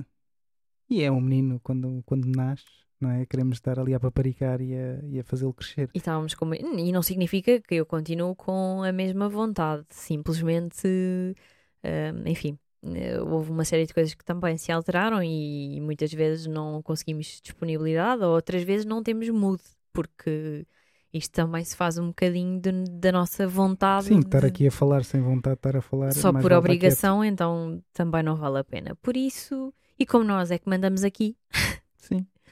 E 0.91 1.03
é 1.03 1.11
um 1.11 1.21
menino 1.21 1.59
quando, 1.63 2.03
quando 2.07 2.27
nasce, 2.27 2.65
não 3.01 3.11
é? 3.11 3.25
Queremos 3.27 3.57
estar 3.59 3.79
ali 3.79 3.95
a 3.95 4.01
paparicar 4.01 4.61
e 4.61 4.75
a, 4.75 5.01
e 5.05 5.19
a 5.21 5.25
fazê-lo 5.25 5.53
crescer. 5.53 5.89
E 5.95 5.99
estávamos 5.99 6.35
com. 6.35 6.53
E 6.55 6.93
não 6.93 7.03
significa 7.03 7.61
que 7.61 7.75
eu 7.77 7.87
continuo 7.87 8.35
com 8.35 8.83
a 8.83 8.93
mesma 8.93 9.29
vontade. 9.29 9.85
Simplesmente. 9.91 10.87
um, 11.85 12.29
enfim. 12.29 12.59
eh, 12.83 13.21
Houve 13.21 13.51
uma 13.51 13.65
série 13.65 13.87
de 13.87 13.95
coisas 13.95 14.15
que 14.15 14.25
também 14.25 14.57
se 14.57 14.71
alteraram 14.73 15.23
e 15.23 15.81
muitas 15.81 16.13
vezes 16.13 16.47
não 16.47 16.83
conseguimos 16.83 17.41
disponibilidade, 17.43 18.23
ou 18.23 18.35
outras 18.35 18.63
vezes 18.63 18.87
não 18.87 19.03
temos 19.03 19.29
mood, 19.31 19.63
porque 19.93 20.67
isto 21.13 21.33
também 21.33 21.65
se 21.65 21.75
faz 21.77 21.99
um 21.99 22.09
bocadinho 22.09 22.61
de- 22.61 22.85
da 23.01 23.11
nossa 23.11 23.47
vontade. 23.49 24.07
Sim, 24.07 24.19
estar 24.21 24.41
de- 24.41 24.47
aqui 24.47 24.67
a 24.67 24.71
falar 24.71 25.05
sem 25.05 25.21
vontade 25.21 25.57
de 25.57 25.59
estar 25.61 25.77
a 25.77 25.81
falar. 25.81 26.13
só 26.13 26.33
mais 26.33 26.43
por 26.43 26.53
obrigação, 26.53 27.25
então 27.25 27.83
também 27.93 28.23
não 28.23 28.37
vale 28.37 28.59
a 28.59 28.65
pena. 28.65 28.95
Por 28.97 29.17
isso, 29.17 29.73
e 29.99 30.05
como 30.07 30.25
nós 30.25 30.51
é 30.51 30.59
que 30.59 30.69
mandamos 30.69 31.03
aqui, 31.05 31.37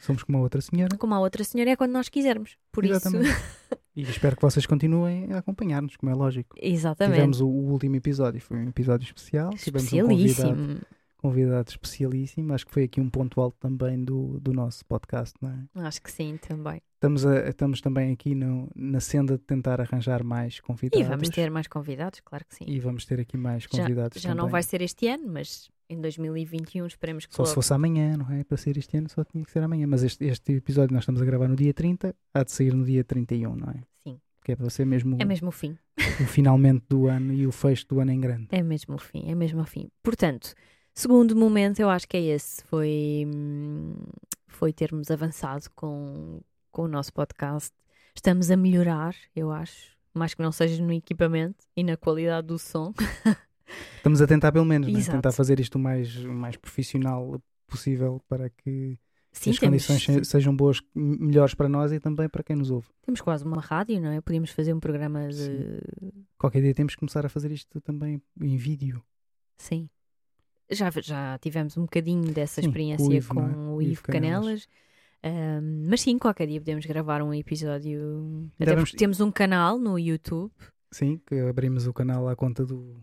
somos 0.00 0.22
como 0.22 0.38
a 0.38 0.40
outra 0.40 0.60
senhora. 0.60 0.96
como 0.96 1.14
a 1.14 1.20
outra 1.20 1.42
senhora, 1.44 1.70
é 1.70 1.76
quando 1.76 1.92
nós 1.92 2.08
quisermos. 2.08 2.56
Por 2.72 2.84
Exatamente. 2.84 3.28
isso, 3.30 3.40
E 3.96 4.02
espero 4.02 4.36
que 4.36 4.42
vocês 4.42 4.66
continuem 4.66 5.32
a 5.32 5.38
acompanhar-nos, 5.38 5.96
como 5.96 6.12
é 6.12 6.14
lógico. 6.14 6.54
exatamente. 6.60 7.14
Tivemos 7.16 7.40
o, 7.40 7.46
o 7.48 7.70
último 7.72 7.96
episódio, 7.96 8.40
foi 8.42 8.58
um 8.58 8.68
episódio 8.68 9.04
especial. 9.06 9.50
Tivemos 9.54 9.90
um 9.90 10.00
convidado, 10.02 10.12
Especialíssimo. 10.26 10.80
convidado 11.16 11.70
especialíssimo. 11.70 12.52
Acho 12.52 12.66
que 12.66 12.72
foi 12.74 12.84
aqui 12.84 13.00
um 13.00 13.08
ponto 13.08 13.40
alto 13.40 13.56
também 13.58 14.04
do, 14.04 14.38
do 14.40 14.52
nosso 14.52 14.84
podcast, 14.84 15.34
não 15.40 15.50
é? 15.50 15.86
Acho 15.86 16.02
que 16.02 16.12
sim, 16.12 16.36
também. 16.36 16.82
Estamos, 16.96 17.24
a- 17.24 17.48
estamos 17.48 17.80
também 17.80 18.12
aqui 18.12 18.34
no- 18.34 18.68
na 18.76 19.00
senda 19.00 19.38
de 19.38 19.44
tentar 19.44 19.80
arranjar 19.80 20.22
mais 20.22 20.60
convidados. 20.60 21.06
E 21.06 21.08
vamos 21.08 21.28
ter 21.30 21.50
mais 21.50 21.66
convidados, 21.66 22.20
claro 22.22 22.44
que 22.46 22.54
sim. 22.54 22.64
E 22.68 22.78
vamos 22.78 23.06
ter 23.06 23.18
aqui 23.20 23.36
mais 23.38 23.62
Já- 23.62 23.68
convidados 23.70 24.20
Já 24.20 24.28
não 24.30 24.36
também. 24.44 24.52
vai 24.52 24.62
ser 24.62 24.82
este 24.82 25.08
ano, 25.08 25.24
mas 25.26 25.70
em 25.88 26.00
2021 26.00 26.87
esperemos 26.87 27.26
que 27.26 27.35
Só 27.35 27.45
se 27.45 27.55
fosse 27.55 27.73
amanhã, 27.73 28.16
não 28.16 28.31
é? 28.31 28.43
Para 28.45 28.57
ser 28.57 28.76
este 28.76 28.97
ano 28.97 29.09
só 29.09 29.23
tinha 29.25 29.45
que 29.45 29.50
ser 29.50 29.62
amanhã. 29.62 29.87
Mas 29.87 30.02
este, 30.02 30.25
este 30.25 30.52
episódio 30.55 30.93
nós 30.95 31.02
estamos 31.02 31.21
a 31.23 31.25
gravar 31.25 31.49
no 31.49 31.57
dia 31.57 31.73
30, 31.73 32.14
há 32.35 32.43
de 32.43 32.50
sair 32.52 32.75
no 32.75 32.85
dia 32.85 33.05
31, 33.05 33.55
não 33.57 33.69
é? 33.71 33.83
Sim. 34.02 34.21
Que 34.45 34.52
é 34.52 34.57
para 34.57 34.71
ser 34.71 34.85
mesmo, 34.85 35.16
É 35.21 35.25
mesmo 35.25 35.49
o 35.49 35.52
fim. 35.52 35.76
o 35.99 36.25
finalmente 36.26 36.85
do 36.88 37.07
ano 37.09 37.33
e 37.33 37.47
o 37.47 37.52
fecho 37.52 37.87
do 37.88 38.00
ano 38.00 38.12
em 38.12 38.21
grande. 38.21 38.49
É 38.50 38.62
mesmo 38.62 38.95
o 38.95 38.99
fim, 38.99 39.28
é 39.31 39.35
mesmo 39.35 39.61
o 39.61 39.64
fim. 39.66 39.88
Portanto, 40.02 40.55
segundo 40.95 41.35
momento, 41.37 41.81
eu 41.81 41.88
acho 41.90 42.07
que 42.09 42.16
é 42.16 42.21
esse. 42.23 42.62
Foi, 42.64 43.25
hum, 43.26 43.95
foi 44.47 44.73
termos 44.73 45.11
avançado 45.11 45.64
com, 45.75 46.40
com 46.71 46.83
o 46.83 46.88
nosso 46.88 47.12
podcast. 47.12 47.73
Estamos 48.14 48.50
a 48.50 48.57
melhorar, 48.57 49.14
eu 49.35 49.50
acho. 49.50 49.95
Mais 50.14 50.33
que 50.33 50.43
não 50.43 50.50
seja 50.50 50.83
no 50.83 50.93
equipamento 50.93 51.64
e 51.76 51.85
na 51.85 51.97
qualidade 51.97 52.47
do 52.47 52.59
som. 52.59 52.93
Estamos 53.96 54.20
a 54.23 54.26
tentar 54.26 54.52
pelo 54.52 54.64
menos, 54.64 54.88
é? 54.88 54.90
Exato. 54.92 55.18
tentar 55.18 55.32
fazer 55.32 55.58
isto 55.61 55.75
o 55.76 55.78
mais, 55.78 56.16
mais 56.25 56.56
profissional 56.56 57.40
possível 57.66 58.20
para 58.28 58.49
que 58.49 58.99
Sim, 59.32 59.50
as 59.50 59.58
temos, 59.58 59.87
condições 59.87 60.04
se- 60.04 60.25
sejam 60.25 60.54
boas, 60.56 60.80
melhores 60.94 61.54
para 61.54 61.68
nós 61.68 61.92
e 61.92 61.99
também 62.00 62.28
para 62.28 62.42
quem 62.42 62.56
nos 62.56 62.70
ouve. 62.70 62.87
temos 63.02 63.20
quase 63.20 63.44
uma 63.44 63.61
rádio, 63.61 64.00
não 64.00 64.11
é? 64.11 64.20
Podíamos 64.20 64.50
fazer 64.50 64.73
um 64.73 64.80
programa 64.80 65.28
de. 65.28 65.35
Sim. 65.35 65.78
Qualquer 66.38 66.62
dia 66.62 66.75
temos 66.75 66.94
que 66.94 67.00
começar 67.00 67.26
a 67.26 67.28
fazer 67.28 67.50
isto 67.50 67.80
também 67.80 68.23
em 68.40 68.56
vídeo. 68.56 69.02
Sim. 69.58 69.88
Já, 70.70 70.90
já 70.90 71.38
tivemos 71.38 71.76
um 71.76 71.82
bocadinho 71.82 72.32
dessa 72.32 72.61
Sim, 72.61 72.68
experiência 72.68 73.04
com 73.06 73.12
o 73.12 73.14
Ivo, 73.14 73.35
com 73.35 73.40
é? 73.40 73.56
o 73.56 73.82
Ivo 73.82 73.92
Ivo 73.92 74.02
Canelas. 74.02 74.68
Ahm, 75.23 75.87
mas 75.88 76.00
sim, 76.02 76.18
qualquer 76.18 76.46
dia 76.46 76.61
podemos 76.61 76.85
gravar 76.87 77.23
um 77.23 77.32
episódio. 77.35 78.49
Até 78.56 78.64
Devemos- 78.66 78.90
porque 78.90 78.96
temos 78.99 79.20
um 79.20 79.30
canal 79.30 79.78
no 79.78 79.99
YouTube, 79.99 80.52
Sim, 80.90 81.20
que 81.26 81.35
abrimos 81.40 81.87
o 81.87 81.92
canal 81.92 82.28
à 82.28 82.35
conta 82.37 82.64
do, 82.64 82.96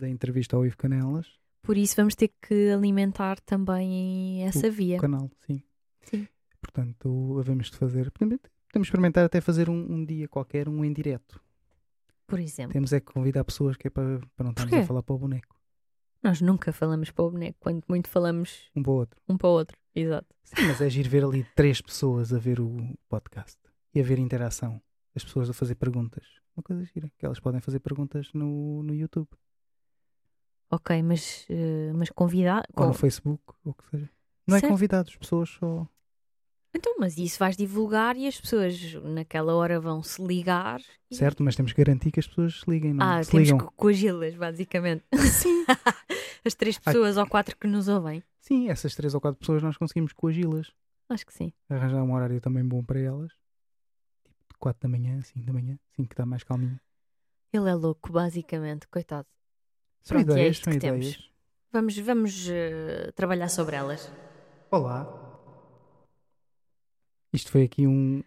da 0.00 0.08
entrevista 0.08 0.56
ao 0.56 0.66
Ivo 0.66 0.76
Canelas. 0.76 1.26
por 1.62 1.76
isso 1.76 1.94
vamos 1.96 2.14
ter 2.14 2.30
que 2.42 2.70
alimentar 2.70 3.38
também 3.40 4.42
essa 4.44 4.70
via. 4.70 4.96
O 4.96 5.00
canal, 5.00 5.30
sim. 5.46 5.62
Sim. 6.02 6.26
Portanto, 6.60 7.36
havemos 7.38 7.70
de 7.70 7.76
fazer. 7.76 8.10
Podemos, 8.10 8.40
experimentar 8.86 9.24
até 9.24 9.40
fazer 9.40 9.68
um, 9.68 9.92
um 9.92 10.04
dia 10.04 10.26
qualquer, 10.28 10.68
um 10.68 10.84
em 10.84 10.92
direto. 10.92 11.40
Por 12.26 12.38
exemplo, 12.38 12.72
Temos 12.72 12.92
é 12.92 13.00
que 13.00 13.12
convidar 13.12 13.44
pessoas 13.44 13.76
que 13.76 13.88
é 13.88 13.90
para, 13.90 14.20
para 14.36 14.44
não 14.44 14.50
estarmos 14.50 14.72
a 14.74 14.84
falar 14.84 15.02
para 15.02 15.14
o 15.14 15.18
boneco. 15.18 15.56
nós 16.22 16.40
nunca 16.40 16.72
falamos 16.72 17.10
para 17.10 17.24
o 17.24 17.30
boneco, 17.30 17.58
quando 17.60 17.82
muito 17.88 18.08
falamos 18.08 18.70
Um 18.76 18.82
para 18.82 18.90
o 18.92 18.94
outro. 18.94 19.20
um 19.28 19.36
para 19.36 19.48
o 19.48 19.52
outro. 19.52 19.76
Exato. 19.94 20.28
Sim, 20.44 20.66
mas 20.68 20.80
é 20.80 20.88
giro 20.88 21.10
ver 21.10 21.24
ali 21.24 21.44
três 21.56 21.80
pessoas 21.80 22.32
a 22.32 22.38
ver 22.38 22.60
o 22.60 22.76
podcast 23.08 23.58
e 23.94 24.00
a 24.00 24.04
ver 24.04 24.18
interação. 24.18 24.80
As 25.14 25.24
pessoas 25.24 25.50
a 25.50 25.52
fazer 25.52 25.74
perguntas. 25.74 26.24
uma 26.56 26.62
coisa 26.62 26.84
gira. 26.84 27.10
Que 27.18 27.26
elas 27.26 27.40
podem 27.40 27.60
fazer 27.60 27.80
perguntas 27.80 28.30
no, 28.32 28.82
no 28.84 28.94
YouTube, 28.94 29.28
Ok, 30.70 31.02
mas, 31.02 31.46
eh, 31.50 31.92
mas 31.94 32.10
convidar. 32.10 32.64
ou 32.76 32.86
no 32.86 32.92
Facebook, 32.94 33.42
ou 33.64 33.72
o 33.72 33.74
que 33.74 33.88
seja. 33.90 34.10
Não 34.46 34.56
é 34.56 34.60
Certo. 34.60 34.72
convidados, 34.72 35.16
pessoas 35.16 35.48
só. 35.50 35.86
Então, 36.72 36.94
mas 37.00 37.18
isso 37.18 37.38
vais 37.40 37.56
divulgar 37.56 38.16
e 38.16 38.28
as 38.28 38.40
pessoas 38.40 38.94
naquela 39.02 39.54
hora 39.54 39.80
vão 39.80 40.02
se 40.02 40.24
ligar. 40.24 40.80
e- 41.10 41.16
Certo, 41.16 41.42
mas 41.42 41.56
temos 41.56 41.72
que 41.72 41.82
garantir 41.84 42.12
que 42.12 42.20
as 42.20 42.28
pessoas 42.28 42.60
se 42.60 42.70
liguem, 42.70 42.94
não 42.94 43.04
é? 43.04 43.18
Ah, 43.18 43.22
se 43.24 43.30
temos 43.32 43.48
ligam. 43.48 43.66
que 43.66 43.74
coagi-las, 43.76 44.34
basicamente. 44.36 45.04
Sim. 45.16 45.64
As 46.44 46.54
três 46.54 46.78
pessoas 46.78 47.16
ou 47.16 47.26
quatro 47.26 47.56
que 47.56 47.66
nos 47.66 47.86
ouvem. 47.88 48.22
Sim, 48.40 48.70
essas 48.70 48.94
três 48.94 49.12
ou 49.14 49.20
quatro 49.20 49.38
pessoas 49.40 49.62
nós 49.62 49.76
conseguimos 49.76 50.12
coagi-las. 50.12 50.72
Acho 51.08 51.26
que 51.26 51.34
sim. 51.34 51.52
Arranjar 51.68 52.02
um 52.02 52.14
horário 52.14 52.40
também 52.40 52.64
bom 52.64 52.82
para 52.82 52.98
elas. 53.00 53.30
Tipo 54.24 54.52
de 54.54 54.58
4 54.58 54.80
da 54.80 54.88
manhã, 54.88 55.20
5 55.20 55.44
da 55.44 55.52
manhã, 55.52 55.76
assim 55.92 56.04
que 56.04 56.14
está 56.14 56.24
mais 56.24 56.42
calminho. 56.44 56.80
Ele 57.52 57.68
é 57.68 57.74
louco, 57.74 58.10
basicamente, 58.12 58.86
coitado. 58.88 59.26
São 60.02 60.16
Pronto, 60.16 60.28
e 60.28 60.30
é 60.30 60.32
ideias, 60.34 60.56
isto 60.56 60.64
são 60.64 60.72
que 60.72 60.78
temos. 60.78 61.06
ideias. 61.06 61.30
Vamos, 61.72 61.98
vamos 61.98 62.48
eh, 62.50 63.12
trabalhar 63.14 63.48
sobre 63.48 63.76
elas. 63.76 64.10
Olá. 64.70 65.06
Isto 67.32 67.50
foi 67.52 67.62
aqui 67.62 67.86
um, 67.86 68.22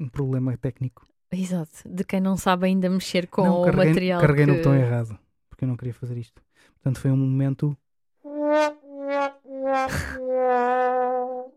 um 0.00 0.08
problema 0.08 0.56
técnico. 0.56 1.06
Exato. 1.30 1.86
De 1.86 2.04
quem 2.04 2.20
não 2.20 2.36
sabe 2.36 2.66
ainda 2.66 2.88
mexer 2.88 3.26
com 3.26 3.44
não, 3.44 3.60
o 3.60 3.64
carreguei, 3.64 3.88
material. 3.88 4.20
carreguei 4.20 4.46
no 4.46 4.52
que... 4.52 4.58
botão 4.58 4.74
errado. 4.74 5.18
Porque 5.50 5.64
eu 5.64 5.68
não 5.68 5.76
queria 5.76 5.92
fazer 5.92 6.16
isto. 6.16 6.40
Portanto, 6.76 7.00
foi 7.00 7.10
um 7.10 7.16
momento. 7.16 7.76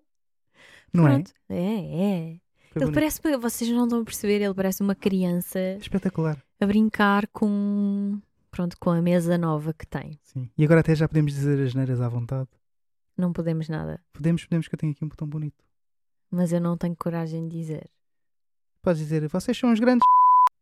Não 0.94 1.08
é? 1.08 1.12
Pronto. 1.14 1.32
É, 1.50 1.56
é. 1.56 2.38
Foi 2.72 2.82
Ele 2.82 2.92
bonito. 2.92 2.94
parece, 2.94 3.22
vocês 3.38 3.70
não 3.70 3.84
estão 3.84 4.02
a 4.02 4.06
perceber, 4.06 4.42
ele 4.42 4.54
parece 4.54 4.82
uma 4.82 4.96
criança 4.96 5.60
Espetacular. 5.80 6.38
a 6.60 6.66
brincar 6.66 7.28
com, 7.28 8.18
pronto, 8.52 8.78
com 8.80 8.90
a 8.92 9.02
mesa 9.02 9.38
nova 9.38 9.74
que 9.74 9.88
tem. 9.88 10.20
Sim. 10.24 10.50
E 10.58 10.64
agora 10.64 10.82
até 10.82 10.94
já 10.94 11.08
podemos 11.08 11.34
dizer 11.34 11.60
as 11.66 11.74
neiras 11.74 12.02
à 12.02 12.08
vontade. 12.08 12.50
Não 13.18 13.34
podemos 13.34 13.68
nada. 13.70 14.00
Podemos, 14.14 14.44
podemos 14.46 14.68
que 14.68 14.76
eu 14.76 14.80
tenho 14.80 14.92
aqui 14.92 15.04
um 15.04 15.08
botão 15.08 15.28
bonito. 15.28 15.64
Mas 16.30 16.52
eu 16.54 16.62
não 16.62 16.78
tenho 16.78 16.96
coragem 16.96 17.48
de 17.48 17.58
dizer. 17.58 17.90
Podes 18.82 19.02
dizer, 19.02 19.28
vocês 19.28 19.58
são 19.58 19.72
os 19.72 19.80
grandes. 19.80 20.06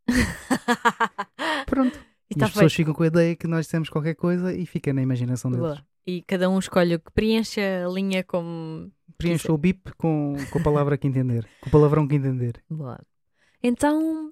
Pronto. 1.65 1.97
E 1.97 2.33
E 2.33 2.33
está 2.33 2.45
as 2.45 2.51
pessoas 2.51 2.73
ficam 2.73 2.93
com 2.93 3.03
a 3.03 3.07
ideia 3.07 3.35
que 3.35 3.47
nós 3.47 3.65
dissemos 3.65 3.89
qualquer 3.89 4.15
coisa 4.15 4.53
e 4.53 4.65
fica 4.65 4.93
na 4.93 5.01
imaginação 5.01 5.49
deles. 5.51 5.65
Boa. 5.65 5.85
E 6.05 6.21
cada 6.23 6.49
um 6.49 6.57
escolhe 6.57 6.95
o 6.95 6.99
que 6.99 7.11
preencha 7.11 7.85
a 7.85 7.89
linha 7.89 8.23
como. 8.23 8.91
Preencha 9.17 9.51
o 9.51 9.57
bip 9.57 9.91
com, 9.97 10.35
com 10.51 10.59
a 10.59 10.63
palavra 10.63 10.97
que 10.97 11.07
entender. 11.07 11.47
Com 11.61 11.69
o 11.69 11.71
palavrão 11.71 12.07
que 12.07 12.15
entender. 12.15 12.63
Boa. 12.69 12.99
Então, 13.61 14.31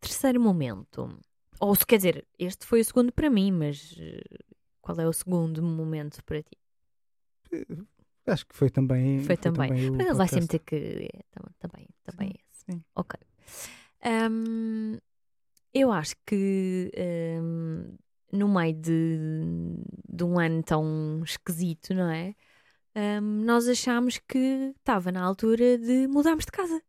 terceiro 0.00 0.40
momento. 0.40 1.18
Ou 1.64 1.74
se 1.74 1.86
quer 1.86 1.96
dizer, 1.96 2.26
este 2.38 2.66
foi 2.66 2.80
o 2.80 2.84
segundo 2.84 3.10
para 3.10 3.30
mim, 3.30 3.50
mas 3.50 3.96
eh, 3.98 4.20
qual 4.82 5.00
é 5.00 5.06
o 5.08 5.12
segundo 5.14 5.62
momento 5.62 6.22
para 6.24 6.42
ti? 6.42 6.58
Acho 8.26 8.46
que 8.46 8.54
foi 8.54 8.68
também. 8.68 9.22
Foi 9.22 9.36
também. 9.36 9.70
o 9.88 9.96
Mas 9.96 10.06
ele 10.06 10.14
vai 10.14 10.28
sempre 10.28 10.46
ter 10.46 10.58
que. 10.58 10.76
é, 11.10 11.20
tam- 11.30 11.50
também, 11.58 11.88
também 12.04 12.28
Sim, 12.28 12.34
esse. 12.50 12.64
sim. 12.72 12.84
Ok. 12.94 13.18
Ahm, 14.02 14.98
eu 15.72 15.90
acho 15.90 16.14
que 16.26 16.90
ahm, 16.96 17.96
no 18.30 18.48
meio 18.48 18.74
de, 18.74 19.18
de 20.06 20.22
um 20.24 20.38
ano 20.38 20.62
tão 20.62 21.22
esquisito, 21.24 21.94
não 21.94 22.10
é? 22.10 22.34
Ahm, 22.94 23.44
nós 23.44 23.66
achámos 23.68 24.18
que 24.18 24.74
estava 24.78 25.10
na 25.10 25.22
altura 25.22 25.78
de 25.78 26.06
mudarmos 26.08 26.44
de 26.44 26.52
casa. 26.52 26.82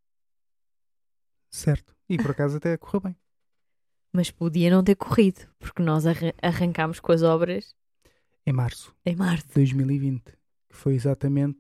Certo. 1.50 1.96
E 2.10 2.18
por 2.18 2.32
acaso 2.32 2.58
até 2.58 2.76
correu 2.78 3.00
bem. 3.02 3.16
Mas 4.16 4.32
podia 4.32 4.70
não 4.72 4.84
ter 4.84 4.96
corrido, 4.96 5.42
porque 5.60 5.84
nós 5.84 6.06
arran- 6.08 6.32
arrancámos 6.42 7.00
com 7.00 7.12
as 7.12 7.22
obras 7.22 7.76
Em 8.46 8.54
março 8.54 8.96
em 9.06 9.16
março. 9.16 9.48
de 9.48 9.54
2020. 9.56 10.24
Que 10.70 10.76
foi 10.76 10.94
exatamente 10.96 11.60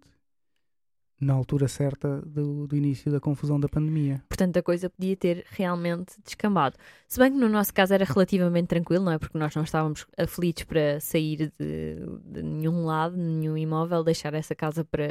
na 1.19 1.33
altura 1.33 1.67
certa 1.67 2.21
do, 2.21 2.67
do 2.67 2.75
início 2.75 3.09
da 3.12 3.19
confusão 3.21 3.57
da 3.59 3.69
pandemia. 3.69 4.21
Portanto, 4.27 4.58
a 4.58 4.63
coisa 4.63 4.89
podia 4.89 5.15
ter 5.15 5.45
realmente 5.49 6.13
descambado. 6.23 6.75
Se 7.08 7.17
bem 7.17 7.32
que 7.32 7.38
no 7.38 7.47
nosso 7.47 7.73
caso 7.73 7.93
era 7.93 8.03
relativamente 8.03 8.67
tranquilo, 8.67 9.06
não 9.06 9.13
é? 9.13 9.17
Porque 9.17 9.38
nós 9.38 9.56
não 9.56 9.63
estávamos 9.63 10.06
aflitos 10.17 10.63
para 10.63 10.99
sair 10.99 11.53
de, 11.58 11.95
de 12.25 12.43
nenhum 12.43 12.86
lado, 12.86 13.15
nenhum 13.15 13.58
imóvel, 13.58 14.03
deixar 14.03 14.34
essa 14.34 14.53
casa 14.53 14.84
para, 14.84 15.08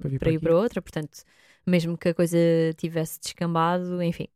Para 0.00 0.10
para 0.10 0.18
para 0.18 0.30
ir 0.30 0.36
aqui. 0.36 0.44
para 0.44 0.56
outra. 0.56 0.82
Portanto, 0.82 1.22
mesmo 1.66 1.96
que 1.96 2.08
a 2.08 2.14
coisa 2.14 2.36
tivesse 2.76 3.20
descambado, 3.20 4.02
enfim. 4.02 4.26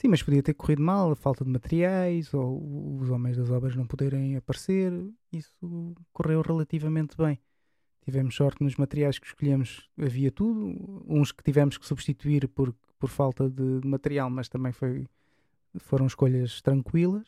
Sim, 0.00 0.08
mas 0.08 0.22
podia 0.22 0.42
ter 0.42 0.54
corrido 0.54 0.80
mal, 0.80 1.10
a 1.10 1.16
falta 1.16 1.44
de 1.44 1.50
materiais, 1.50 2.32
ou 2.32 2.98
os 3.00 3.10
homens 3.10 3.36
das 3.36 3.50
obras 3.50 3.74
não 3.74 3.84
poderem 3.86 4.36
aparecer. 4.36 4.92
Isso 5.32 5.94
correu 6.12 6.40
relativamente 6.40 7.16
bem. 7.16 7.40
Tivemos 8.02 8.36
sorte 8.36 8.62
nos 8.62 8.76
materiais 8.76 9.18
que 9.18 9.26
escolhemos, 9.26 9.88
havia 10.00 10.30
tudo. 10.30 11.02
Uns 11.06 11.32
que 11.32 11.42
tivemos 11.42 11.76
que 11.76 11.84
substituir 11.86 12.46
por, 12.48 12.72
por 12.96 13.08
falta 13.10 13.50
de, 13.50 13.80
de 13.80 13.88
material, 13.88 14.30
mas 14.30 14.48
também 14.48 14.70
foi, 14.72 15.04
foram 15.80 16.06
escolhas 16.06 16.62
tranquilas. 16.62 17.26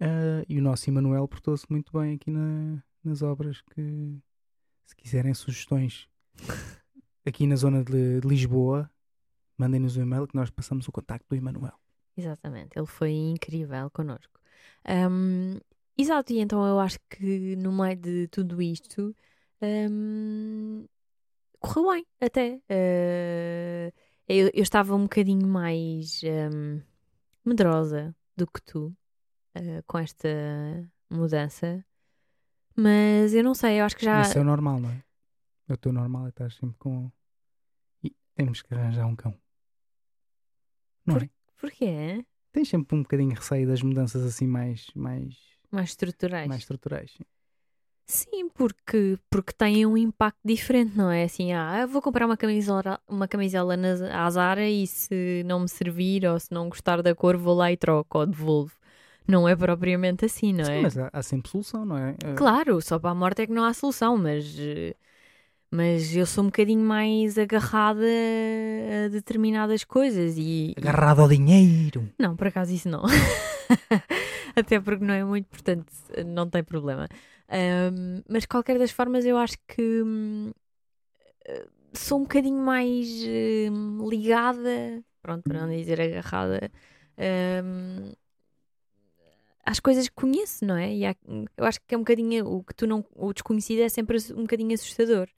Ah, 0.00 0.44
e 0.48 0.58
o 0.58 0.62
nosso 0.62 0.90
Emanuel 0.90 1.28
portou-se 1.28 1.64
muito 1.70 1.92
bem 1.96 2.16
aqui 2.16 2.30
na- 2.30 2.82
nas 3.04 3.22
obras. 3.22 3.62
Que 3.62 4.18
se 4.84 4.96
quiserem 4.96 5.32
sugestões 5.32 6.08
aqui 7.24 7.46
na 7.46 7.54
zona 7.54 7.84
de, 7.84 8.20
de 8.20 8.26
Lisboa, 8.28 8.90
mandem-nos 9.58 9.96
um 9.96 10.02
e-mail 10.02 10.26
que 10.26 10.36
nós 10.36 10.50
passamos 10.50 10.86
o 10.88 10.92
contacto 10.92 11.26
do 11.28 11.36
Emanuel. 11.36 11.78
Exatamente, 12.16 12.78
ele 12.78 12.86
foi 12.86 13.12
incrível 13.12 13.90
connosco. 13.90 14.40
Ahm, 14.84 15.58
exato, 15.96 16.32
e 16.32 16.38
então 16.38 16.66
eu 16.66 16.80
acho 16.80 16.98
que 17.10 17.56
no 17.56 17.72
meio 17.72 17.96
de 17.96 18.28
tudo 18.28 18.62
isto 18.62 19.14
ahm, 19.60 20.84
correu 21.60 21.92
bem, 21.92 22.06
até. 22.20 22.60
Ah, 22.68 23.92
eu, 24.28 24.50
eu 24.54 24.62
estava 24.62 24.94
um 24.94 25.02
bocadinho 25.02 25.46
mais 25.46 26.20
ahm, 26.24 26.80
medrosa 27.44 28.14
do 28.36 28.46
que 28.46 28.60
tu 28.62 28.96
ah, 29.54 29.82
com 29.86 29.98
esta 29.98 30.28
mudança, 31.10 31.84
mas 32.74 33.34
eu 33.34 33.44
não 33.44 33.54
sei, 33.54 33.80
eu 33.80 33.84
acho 33.84 33.96
que 33.96 34.04
já. 34.04 34.22
Isso 34.22 34.38
é 34.38 34.40
o 34.40 34.44
normal, 34.44 34.80
não 34.80 34.90
é? 34.90 35.02
O 35.68 35.76
teu 35.76 35.92
normal 35.92 36.26
é 36.26 36.28
estar 36.28 36.50
sempre 36.52 36.76
com. 36.78 37.10
E 38.02 38.14
temos 38.34 38.62
que 38.62 38.72
arranjar 38.74 39.06
um 39.06 39.16
cão. 39.16 39.34
Não 41.06 41.16
é? 41.16 41.30
Porquê? 41.60 42.24
Tens 42.52 42.68
sempre 42.68 42.96
um 42.96 43.02
bocadinho 43.02 43.30
de 43.30 43.36
receio 43.36 43.66
das 43.66 43.82
mudanças 43.82 44.22
assim 44.24 44.46
mais, 44.46 44.86
mais, 44.94 45.34
Mais 45.70 45.90
estruturais. 45.90 46.48
mais 46.48 46.60
estruturais. 46.62 47.10
sim. 47.16 47.24
Sim, 48.08 48.48
porque, 48.50 49.18
porque 49.28 49.52
têm 49.52 49.84
um 49.84 49.96
impacto 49.96 50.38
diferente, 50.44 50.96
não 50.96 51.10
é? 51.10 51.24
Assim, 51.24 51.52
ah, 51.52 51.80
eu 51.80 51.88
vou 51.88 52.00
comprar 52.00 52.24
uma 52.24 52.36
camisola, 52.36 53.00
uma 53.08 53.26
camisola 53.26 53.76
na, 53.76 54.24
à 54.24 54.30
Zara 54.30 54.68
e 54.68 54.86
se 54.86 55.42
não 55.44 55.58
me 55.60 55.68
servir 55.68 56.24
ou 56.24 56.38
se 56.38 56.52
não 56.52 56.68
gostar 56.68 57.02
da 57.02 57.16
cor, 57.16 57.36
vou 57.36 57.54
lá 57.56 57.72
e 57.72 57.76
troco 57.76 58.18
ou 58.20 58.26
devolvo. 58.26 58.72
Não 59.26 59.48
é 59.48 59.56
propriamente 59.56 60.24
assim, 60.24 60.52
não 60.52 60.64
Sim, 60.64 60.70
é? 60.70 60.82
mas 60.82 60.96
há, 60.96 61.10
há 61.12 61.20
sempre 61.20 61.50
solução, 61.50 61.84
não 61.84 61.98
é? 61.98 62.10
Eh, 62.22 62.34
Claro, 62.36 62.80
só 62.80 62.96
para 62.96 63.10
a 63.10 63.14
morte 63.14 63.42
é 63.42 63.46
que 63.48 63.52
não 63.52 63.64
há 63.64 63.74
solução, 63.74 64.16
mas, 64.16 64.56
eh, 64.56 64.94
mas 65.70 66.14
eu 66.14 66.24
sou 66.26 66.44
um 66.44 66.46
bocadinho 66.48 66.82
mais 66.84 67.36
agarrada 67.38 68.04
a 69.04 69.08
determinadas 69.08 69.84
coisas 69.84 70.36
e. 70.38 70.74
Agarrado 70.76 71.20
ao 71.20 71.28
dinheiro. 71.28 72.08
Não, 72.18 72.36
por 72.36 72.46
acaso 72.48 72.72
isso 72.72 72.88
não. 72.88 73.02
Até 74.56 74.80
porque 74.80 75.04
não 75.04 75.12
é 75.14 75.24
muito, 75.24 75.46
portanto 75.46 75.92
não 76.26 76.48
tem 76.48 76.62
problema. 76.64 77.08
Ahm, 77.48 78.22
mas 78.28 78.42
de 78.42 78.48
qualquer 78.48 78.78
das 78.78 78.90
formas 78.90 79.24
eu 79.26 79.36
acho 79.36 79.56
que 79.68 80.02
hum, 80.02 80.50
eh, 81.44 81.66
sou 81.92 82.18
um 82.18 82.22
bocadinho 82.22 82.58
mais 82.60 83.06
hum, 83.70 84.08
ligada, 84.08 85.02
pronto, 85.22 85.42
para 85.44 85.60
não 85.66 85.68
dizer 85.76 86.00
agarrada, 86.00 86.70
hum, 87.64 88.12
às 89.64 89.80
coisas 89.80 90.08
que 90.08 90.14
conheço, 90.14 90.64
não 90.64 90.76
é? 90.76 90.94
E 90.94 91.04
há- 91.04 91.14
eu 91.56 91.64
acho 91.64 91.80
que 91.86 91.94
é 91.94 91.98
um 91.98 92.02
bocadinho 92.02 92.46
o 92.46 92.62
que 92.62 92.74
tu 92.74 92.86
não, 92.86 93.04
o 93.14 93.32
desconhecido 93.32 93.80
é 93.82 93.88
sempre 93.88 94.16
um 94.32 94.42
bocadinho 94.42 94.72
assustador. 94.74 95.28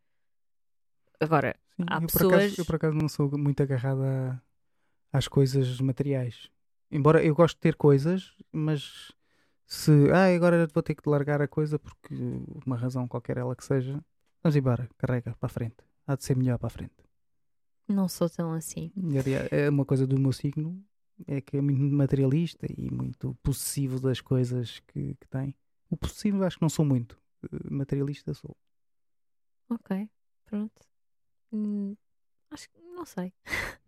Agora, 1.21 1.55
Sim, 1.77 1.85
Há 1.89 1.97
eu, 1.97 2.01
por 2.01 2.13
pessoas- 2.13 2.35
acaso, 2.45 2.61
eu 2.61 2.65
por 2.65 2.75
acaso 2.77 2.97
não 2.97 3.09
sou 3.09 3.39
muito 3.39 3.63
agarrada 3.63 4.43
às 5.13 5.29
coisas 5.29 5.81
materiais. 5.81 6.51
Embora 6.91 7.23
eu 7.25 7.35
gosto 7.35 7.57
de 7.57 7.61
ter 7.61 7.77
coisas, 7.77 8.35
mas 8.53 9.13
se 9.67 9.91
ah, 10.13 10.35
agora 10.35 10.67
vou 10.73 10.83
ter 10.83 10.95
que 10.95 11.09
largar 11.09 11.41
a 11.43 11.49
coisa 11.49 11.79
porque 11.79 12.15
uma 12.67 12.77
razão 12.77 13.07
qualquer 13.07 13.37
ela 13.37 13.55
que 13.55 13.65
seja, 13.65 14.03
vamos 14.43 14.57
embora, 14.57 14.89
carrega 14.97 15.35
para 15.39 15.47
a 15.47 15.51
frente. 15.51 15.77
Há 16.07 16.17
de 16.17 16.25
ser 16.25 16.37
melhor 16.37 16.59
para 16.59 16.69
a 16.69 16.71
frente. 16.71 16.95
não 17.87 18.09
sou 18.09 18.29
tão 18.31 18.53
assim. 18.53 18.91
É 19.51 19.69
uma 19.69 19.85
coisa 19.85 20.07
do 20.07 20.19
meu 20.19 20.33
signo 20.33 20.83
é 21.27 21.41
que 21.41 21.57
é 21.57 21.61
muito 21.61 21.95
materialista 21.95 22.67
e 22.77 22.91
muito 22.91 23.35
possessivo 23.43 24.01
das 24.01 24.21
coisas 24.21 24.81
que, 24.87 25.15
que 25.17 25.29
tem. 25.29 25.55
O 25.91 25.97
possessivo 25.97 26.43
acho 26.45 26.57
que 26.57 26.63
não 26.63 26.69
sou 26.69 26.85
muito. 26.85 27.21
Eh, 27.45 27.71
Materialista 27.71 28.33
sou. 28.35 28.57
Ok, 29.69 30.09
pronto. 30.45 30.83
Hum, 31.53 31.97
acho 32.51 32.69
que 32.69 32.81
não 32.81 33.05
sei. 33.05 33.33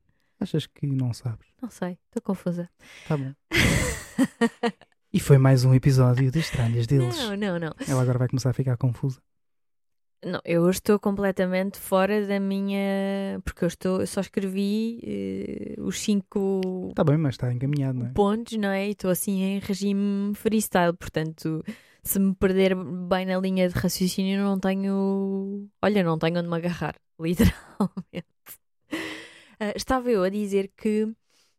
Achas 0.40 0.66
que 0.66 0.86
não 0.86 1.12
sabes? 1.12 1.48
Não 1.60 1.70
sei, 1.70 1.98
estou 2.06 2.22
confusa. 2.22 2.70
Tá 3.06 3.16
bom. 3.16 3.34
E 5.12 5.18
foi 5.18 5.38
mais 5.38 5.64
um 5.64 5.74
episódio 5.74 6.30
de 6.30 6.38
Estranhas 6.38 6.86
deles. 6.86 7.16
Não, 7.18 7.36
não, 7.36 7.58
não. 7.58 7.74
Ela 7.88 8.02
agora 8.02 8.16
vai 8.16 8.28
começar 8.28 8.50
a 8.50 8.52
ficar 8.52 8.76
confusa. 8.76 9.20
Não, 10.22 10.38
eu 10.44 10.68
estou 10.68 10.98
completamente 10.98 11.78
fora 11.78 12.26
da 12.26 12.38
minha. 12.38 13.40
Porque 13.42 13.64
eu 13.64 13.68
estou, 13.68 14.00
eu 14.00 14.06
só 14.06 14.20
escrevi 14.20 15.00
eh, 15.02 15.80
os 15.80 15.98
cinco 15.98 16.60
Está 16.90 17.02
bem, 17.02 17.16
mas 17.16 17.34
está 17.34 17.52
encaminhado, 17.52 17.98
não 17.98 18.06
é? 18.06 18.10
pontos, 18.10 18.56
não 18.58 18.68
é? 18.68 18.88
E 18.88 18.90
estou 18.90 19.10
assim 19.10 19.40
em 19.40 19.58
regime 19.60 20.34
freestyle, 20.34 20.92
portanto, 20.92 21.64
se 22.02 22.18
me 22.18 22.34
perder 22.34 22.74
bem 22.74 23.24
na 23.24 23.38
linha 23.38 23.66
de 23.68 23.74
raciocínio, 23.74 24.42
não 24.42 24.58
tenho. 24.58 25.68
Olha, 25.82 26.02
não 26.02 26.18
tenho 26.18 26.38
onde 26.38 26.48
me 26.48 26.56
agarrar, 26.56 26.96
literalmente. 27.18 28.26
Ah, 29.58 29.72
estava 29.74 30.10
eu 30.10 30.22
a 30.22 30.28
dizer 30.28 30.70
que 30.76 31.10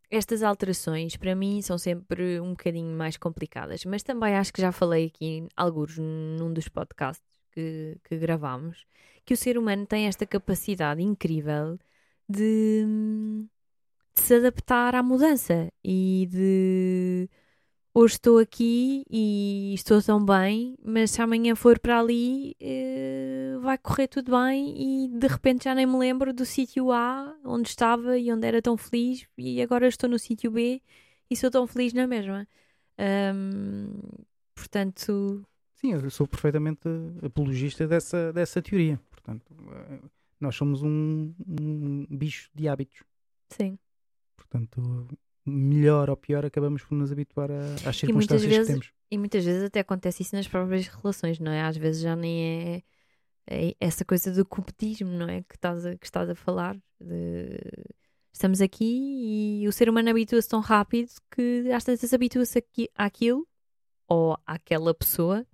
estas 0.09 0.43
alterações, 0.43 1.15
para 1.15 1.33
mim, 1.35 1.61
são 1.63 1.77
sempre 1.79 2.39
um 2.39 2.51
bocadinho 2.51 2.95
mais 2.95 3.17
complicadas, 3.17 3.85
mas 3.85 4.03
também 4.03 4.35
acho 4.35 4.53
que 4.53 4.61
já 4.61 4.71
falei 4.71 5.07
aqui, 5.07 5.47
alguns 5.55 5.97
num 5.97 6.53
dos 6.53 6.67
podcasts 6.67 7.30
que, 7.51 7.97
que 8.03 8.17
gravámos, 8.17 8.85
que 9.25 9.33
o 9.33 9.37
ser 9.37 9.57
humano 9.57 9.85
tem 9.85 10.07
esta 10.07 10.25
capacidade 10.25 11.01
incrível 11.01 11.77
de, 12.27 12.85
de 14.15 14.21
se 14.21 14.35
adaptar 14.35 14.95
à 14.95 15.03
mudança 15.03 15.71
e 15.83 16.27
de 16.31 17.29
hoje 17.93 18.15
estou 18.15 18.39
aqui 18.39 19.03
e 19.09 19.73
estou 19.73 20.01
tão 20.01 20.23
bem, 20.25 20.77
mas 20.83 21.11
se 21.11 21.21
amanhã 21.21 21.55
for 21.55 21.79
para 21.79 21.99
ali 21.99 22.55
eh, 22.59 23.57
vai 23.61 23.77
correr 23.77 24.07
tudo 24.07 24.31
bem 24.31 25.05
e 25.05 25.07
de 25.09 25.27
repente 25.27 25.65
já 25.65 25.75
nem 25.75 25.85
me 25.85 25.97
lembro 25.97 26.33
do 26.33 26.45
sítio 26.45 26.91
A 26.91 27.35
onde 27.43 27.69
estava 27.69 28.17
e 28.17 28.31
onde 28.31 28.47
era 28.47 28.61
tão 28.61 28.77
feliz 28.77 29.27
e 29.37 29.61
agora 29.61 29.87
estou 29.87 30.09
no 30.09 30.19
sítio 30.19 30.51
B 30.51 30.81
e 31.29 31.35
sou 31.35 31.51
tão 31.51 31.67
feliz 31.67 31.93
na 31.93 32.07
mesma. 32.07 32.47
Ahm, 32.97 33.99
portanto, 34.55 35.45
Sim, 35.81 35.93
eu 35.93 36.09
sou 36.11 36.27
perfeitamente 36.27 36.87
apologista 37.23 37.87
dessa, 37.87 38.31
dessa 38.31 38.61
teoria. 38.61 38.99
Portanto, 39.09 39.45
eh, 39.71 39.99
nós 40.39 40.55
somos 40.55 40.83
um, 40.83 41.33
um 41.59 42.05
bicho 42.09 42.49
de 42.53 42.67
hábitos. 42.67 43.03
sim. 43.49 43.77
Portanto, 44.37 45.07
melhor 45.45 46.09
ou 46.09 46.17
pior, 46.17 46.45
acabamos 46.45 46.83
por 46.83 46.95
nos 46.95 47.11
habituar 47.11 47.49
a- 47.51 47.89
às 47.89 47.95
circunstâncias 47.97 48.43
vezes- 48.51 48.67
que 48.67 48.73
temos. 48.73 48.91
E 49.09 49.17
muitas 49.17 49.45
vezes 49.45 49.63
até 49.63 49.79
acontece 49.79 50.23
isso 50.23 50.35
nas 50.35 50.47
próprias 50.47 50.87
relações, 50.87 51.39
não 51.39 51.51
é? 51.51 51.61
Às 51.61 51.77
vezes 51.77 52.01
já 52.01 52.15
nem 52.15 52.43
é, 52.43 52.83
é 53.69 53.75
essa 53.79 54.03
coisa 54.03 54.31
do 54.33 54.43
competismo, 54.45 55.09
não 55.11 55.29
é? 55.29 55.41
Que 55.43 55.55
estás 55.55 55.85
a, 55.85 55.95
que 55.95 56.05
estás 56.05 56.29
a 56.29 56.35
falar. 56.35 56.75
de- 56.99 57.59
Estamos 58.33 58.61
aqui 58.61 59.61
e 59.63 59.67
o 59.67 59.71
ser 59.71 59.87
humano 59.89 60.09
habitua-se 60.09 60.49
tão 60.49 60.59
rápido 60.59 61.11
que 61.33 61.69
às 61.73 61.83
tantas 61.83 62.13
habitua-se 62.13 62.57
aqui- 62.57 62.89
àquilo 62.95 63.47
ou 64.07 64.37
àquela 64.45 64.93
pessoa 64.93 65.45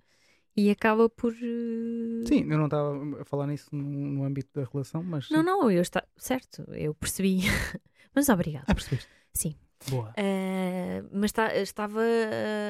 e 0.58 0.70
acaba 0.70 1.08
por. 1.08 1.32
eh, 1.32 2.26
Sim, 2.26 2.50
eu 2.50 2.58
não 2.58 2.64
estava 2.64 3.22
a 3.22 3.24
falar 3.24 3.46
nisso 3.46 3.68
no, 3.70 3.82
no 3.84 4.24
âmbito 4.24 4.50
da 4.52 4.66
relação, 4.70 5.04
mas. 5.04 5.30
Não, 5.30 5.40
não, 5.40 5.70
eu 5.70 5.80
está 5.80 6.02
certo, 6.16 6.64
eu 6.72 6.92
percebi. 6.94 7.42
Mas 8.14 8.28
obrigada. 8.30 8.64
Ah, 8.66 8.74
percebeste? 8.74 9.08
Sim. 9.32 9.54
Boa. 9.90 10.08
Uh, 10.10 11.08
mas 11.12 11.30
tá- 11.30 11.54
estava 11.54 12.00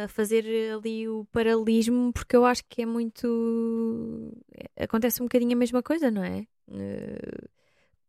a 0.04 0.08
fazer 0.08 0.44
ali 0.74 1.08
o 1.08 1.24
paralelismo 1.32 2.12
porque 2.12 2.36
eu 2.36 2.44
acho 2.44 2.62
que 2.68 2.82
é 2.82 2.86
muito. 2.86 4.36
Acontece 4.76 5.22
um 5.22 5.24
bocadinho 5.26 5.52
a 5.52 5.56
mesma 5.56 5.82
coisa, 5.82 6.10
não 6.10 6.22
é? 6.22 6.44
Uh, 6.68 7.48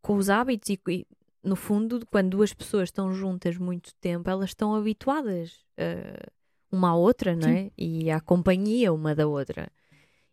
com 0.01 0.17
os 0.17 0.29
hábitos 0.29 0.69
e, 0.69 0.79
e, 0.89 1.07
no 1.41 1.55
fundo, 1.55 2.05
quando 2.07 2.31
duas 2.31 2.53
pessoas 2.53 2.89
estão 2.89 3.13
juntas 3.13 3.55
muito 3.57 3.93
tempo, 4.01 4.29
elas 4.29 4.49
estão 4.49 4.75
habituadas 4.75 5.53
uh, 5.77 6.31
uma 6.71 6.89
à 6.89 6.95
outra, 6.95 7.36
não 7.36 7.47
é? 7.49 7.71
E 7.77 8.10
à 8.12 8.19
companhia 8.19 8.93
uma 8.93 9.15
da 9.15 9.27
outra. 9.27 9.69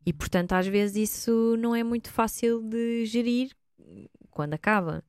E 0.04 0.12
portanto, 0.12 0.52
às 0.52 0.66
vezes 0.66 1.10
isso 1.10 1.56
não 1.58 1.74
é 1.74 1.82
muito 1.82 2.10
fácil 2.10 2.62
de 2.62 3.04
gerir 3.06 3.50
quando 4.30 4.54
acaba. 4.54 5.02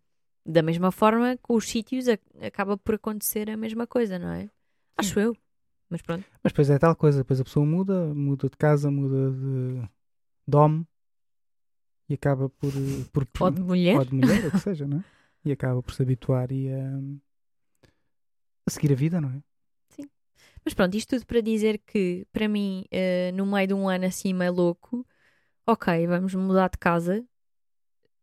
Da 0.46 0.62
mesma 0.62 0.92
forma, 0.92 1.38
com 1.42 1.56
os 1.56 1.68
sítios 1.68 2.08
a- 2.08 2.18
acaba 2.42 2.78
por 2.78 2.96
acontecer 2.96 3.50
a 3.50 3.58
mesma 3.58 3.86
coisa, 3.86 4.18
não 4.18 4.30
é? 4.32 4.50
Acho 4.98 5.20
eu. 5.20 5.36
Mas 5.90 6.02
pronto. 6.02 6.26
Mas 6.44 6.52
depois 6.54 6.70
é 6.70 6.78
tal 6.80 6.96
coisa, 6.96 7.20
depois 7.20 7.40
a 7.40 7.44
pessoa 7.44 7.66
muda, 7.66 8.14
muda 8.14 8.50
de 8.50 8.58
casa, 8.58 8.90
muda 8.90 9.32
de 9.32 9.88
dom 10.48 10.84
e 12.10 12.14
acaba 12.14 12.50
por. 12.50 12.72
por 13.12 13.28
Ou 13.42 13.52
de 13.52 13.62
mulher. 13.62 13.98
ou 13.98 14.06
de 14.06 14.16
mulher, 14.16 14.46
ou 14.46 14.52
que 14.52 14.60
seja, 14.60 14.88
não 14.88 14.98
é? 15.00 15.04
E 15.46 15.52
acaba 15.52 15.82
por 15.84 15.94
se 15.94 16.02
habituar 16.02 16.52
e 16.52 16.70
a, 16.70 17.00
a 18.66 18.70
seguir 18.70 18.92
a 18.92 18.96
vida, 18.96 19.22
não 19.22 19.30
é? 19.30 19.42
Mas 20.64 20.74
pronto, 20.74 20.96
isto 20.96 21.16
tudo 21.16 21.26
para 21.26 21.42
dizer 21.42 21.80
que, 21.80 22.26
para 22.32 22.48
mim, 22.48 22.86
eh, 22.92 23.32
no 23.34 23.46
meio 23.46 23.68
de 23.68 23.74
um 23.74 23.88
ano 23.88 24.06
assim 24.06 24.34
meio 24.34 24.54
louco, 24.54 25.06
ok, 25.66 26.06
vamos 26.08 26.34
mudar 26.36 26.70
de 26.70 26.78
casa. 26.78 27.26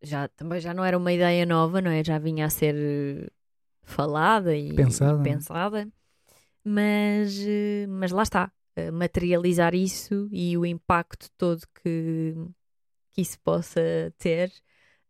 Já, 0.03 0.29
também 0.29 0.61
já 0.61 0.75
não 0.75 0.85
era 0.85 0.99
uma 0.99 1.13
ideia 1.13 1.47
nova, 1.47 1.81
não 1.81 1.91
é? 1.91 2.05
Já 2.05 2.19
vinha 2.19 2.45
a 2.47 2.51
ser 2.51 2.75
eh, 2.77 3.31
falada 3.83 4.55
e 4.55 4.75
Pensada, 4.75 5.17
não 5.17 5.25
é? 5.25 5.25
pensada. 5.25 5.89
Mas, 6.63 7.39
eh, 7.47 7.87
mas 7.89 8.11
lá 8.13 8.23
está. 8.23 8.53
materializar 8.93 9.75
isso 9.75 10.29
e 10.33 10.59
o 10.59 10.67
impacto 10.67 11.31
todo 11.39 11.63
que, 11.83 12.35
que 13.13 13.21
isso 13.23 13.39
possa 13.41 13.81
ter. 14.19 14.53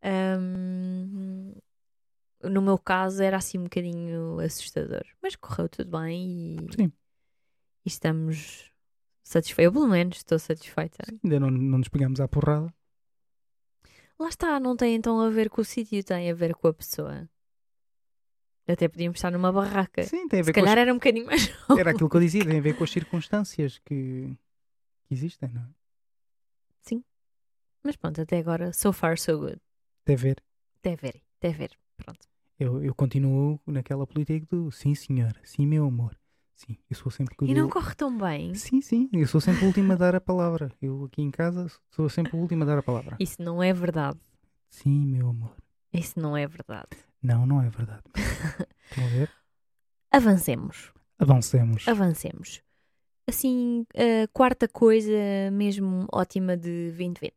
ahm, 0.02 1.52
no 2.42 2.60
meu 2.60 2.76
caso 2.78 3.22
era 3.22 3.38
assim 3.38 3.58
um 3.58 3.64
bocadinho 3.64 4.38
assustador. 4.40 5.02
Mas 5.22 5.34
correu 5.36 5.68
tudo 5.68 5.98
bem 5.98 6.58
e, 6.58 6.76
Sim. 6.76 6.92
E 7.84 7.88
estamos 7.88 8.70
satisfeitos. 9.22 9.64
Eu, 9.66 9.72
pelo 9.72 9.88
menos, 9.88 10.16
estou 10.18 10.38
satisfeita. 10.38 11.04
Ainda 11.22 11.40
não, 11.40 11.50
não 11.50 11.78
nos 11.78 11.88
pegamos 11.88 12.20
à 12.20 12.28
porrada. 12.28 12.72
Lá 14.18 14.28
está, 14.28 14.60
não 14.60 14.76
tem 14.76 14.94
então 14.94 15.20
a 15.20 15.28
ver 15.30 15.50
com 15.50 15.60
o 15.60 15.64
sítio, 15.64 16.02
tem 16.04 16.30
a 16.30 16.34
ver 16.34 16.54
com 16.54 16.68
a 16.68 16.72
pessoa. 16.74 17.28
Até 18.66 18.88
podíamos 18.88 19.18
estar 19.18 19.30
numa 19.30 19.52
barraca. 19.52 20.04
Sim, 20.04 20.26
tem 20.28 20.40
a 20.40 20.44
Se 20.44 20.46
ver 20.46 20.52
com 20.54 20.60
as- 20.60 20.64
calhar 20.64 20.78
era 20.78 20.92
um 20.92 20.96
bocadinho 20.96 21.26
mais. 21.26 21.48
Era 21.78 21.90
aquilo 21.90 22.08
que 22.08 22.16
eu 22.16 22.20
dizia, 22.20 22.44
tem 22.44 22.58
a 22.58 22.62
ver 22.62 22.76
com 22.76 22.84
as 22.84 22.90
circunstâncias 22.90 23.78
que, 23.78 24.36
que 25.06 25.14
existem, 25.14 25.50
não 25.50 25.62
é? 25.62 25.68
Mas 27.86 27.96
pronto, 27.96 28.18
até 28.18 28.38
agora, 28.38 28.72
so 28.72 28.94
far, 28.94 29.18
so 29.18 29.38
good. 29.38 29.60
Até 30.04 30.16
ver. 30.16 30.42
Até 30.78 30.96
ver, 30.96 31.22
até 31.36 31.50
ver. 31.52 31.78
Pronto. 31.98 32.26
Eu, 32.58 32.82
eu 32.82 32.94
continuo 32.94 33.60
naquela 33.66 34.06
política 34.06 34.46
do 34.50 34.70
sim, 34.70 34.94
senhor, 34.94 35.38
sim, 35.44 35.66
meu 35.66 35.84
amor. 35.84 36.18
Sim, 36.54 36.76
eu 36.88 36.96
sou 36.96 37.10
sempre 37.10 37.36
que 37.36 37.44
E 37.46 37.54
não 37.54 37.62
dou- 37.62 37.70
corre 37.70 37.94
tão 37.94 38.16
bem. 38.16 38.54
Sim, 38.54 38.80
sim, 38.80 39.08
eu 39.12 39.26
sou 39.26 39.40
sempre 39.40 39.64
o 39.64 39.66
último 39.66 39.92
a 39.92 39.96
dar 39.96 40.14
a 40.14 40.20
palavra. 40.20 40.72
Eu 40.80 41.04
aqui 41.04 41.20
em 41.20 41.30
casa 41.30 41.66
sou 41.90 42.08
sempre 42.08 42.36
o 42.36 42.38
último 42.40 42.62
a 42.62 42.66
dar 42.66 42.78
a 42.78 42.82
palavra. 42.82 43.16
Isso 43.18 43.42
não 43.42 43.62
é 43.62 43.72
verdade. 43.72 44.18
Sim, 44.70 45.04
meu 45.06 45.30
amor. 45.30 45.56
Isso 45.92 46.18
não 46.18 46.36
é 46.36 46.46
verdade. 46.46 46.88
Não, 47.22 47.44
não 47.46 47.60
é 47.60 47.68
verdade. 47.68 48.02
Estão 48.90 49.04
a 49.04 49.08
ver? 49.08 49.30
Avancemos. 50.10 50.92
Avancemos. 51.18 51.88
Avancemos. 51.88 52.62
Assim, 53.26 53.86
a 53.94 54.28
quarta 54.32 54.68
coisa 54.68 55.10
mesmo 55.52 56.06
ótima 56.12 56.56
de 56.56 56.88
2020. 56.90 57.34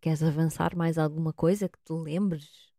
Queres 0.00 0.22
avançar 0.22 0.74
mais 0.76 0.98
alguma 0.98 1.32
coisa 1.32 1.68
que 1.68 1.78
te 1.84 1.92
lembres? 1.92 2.69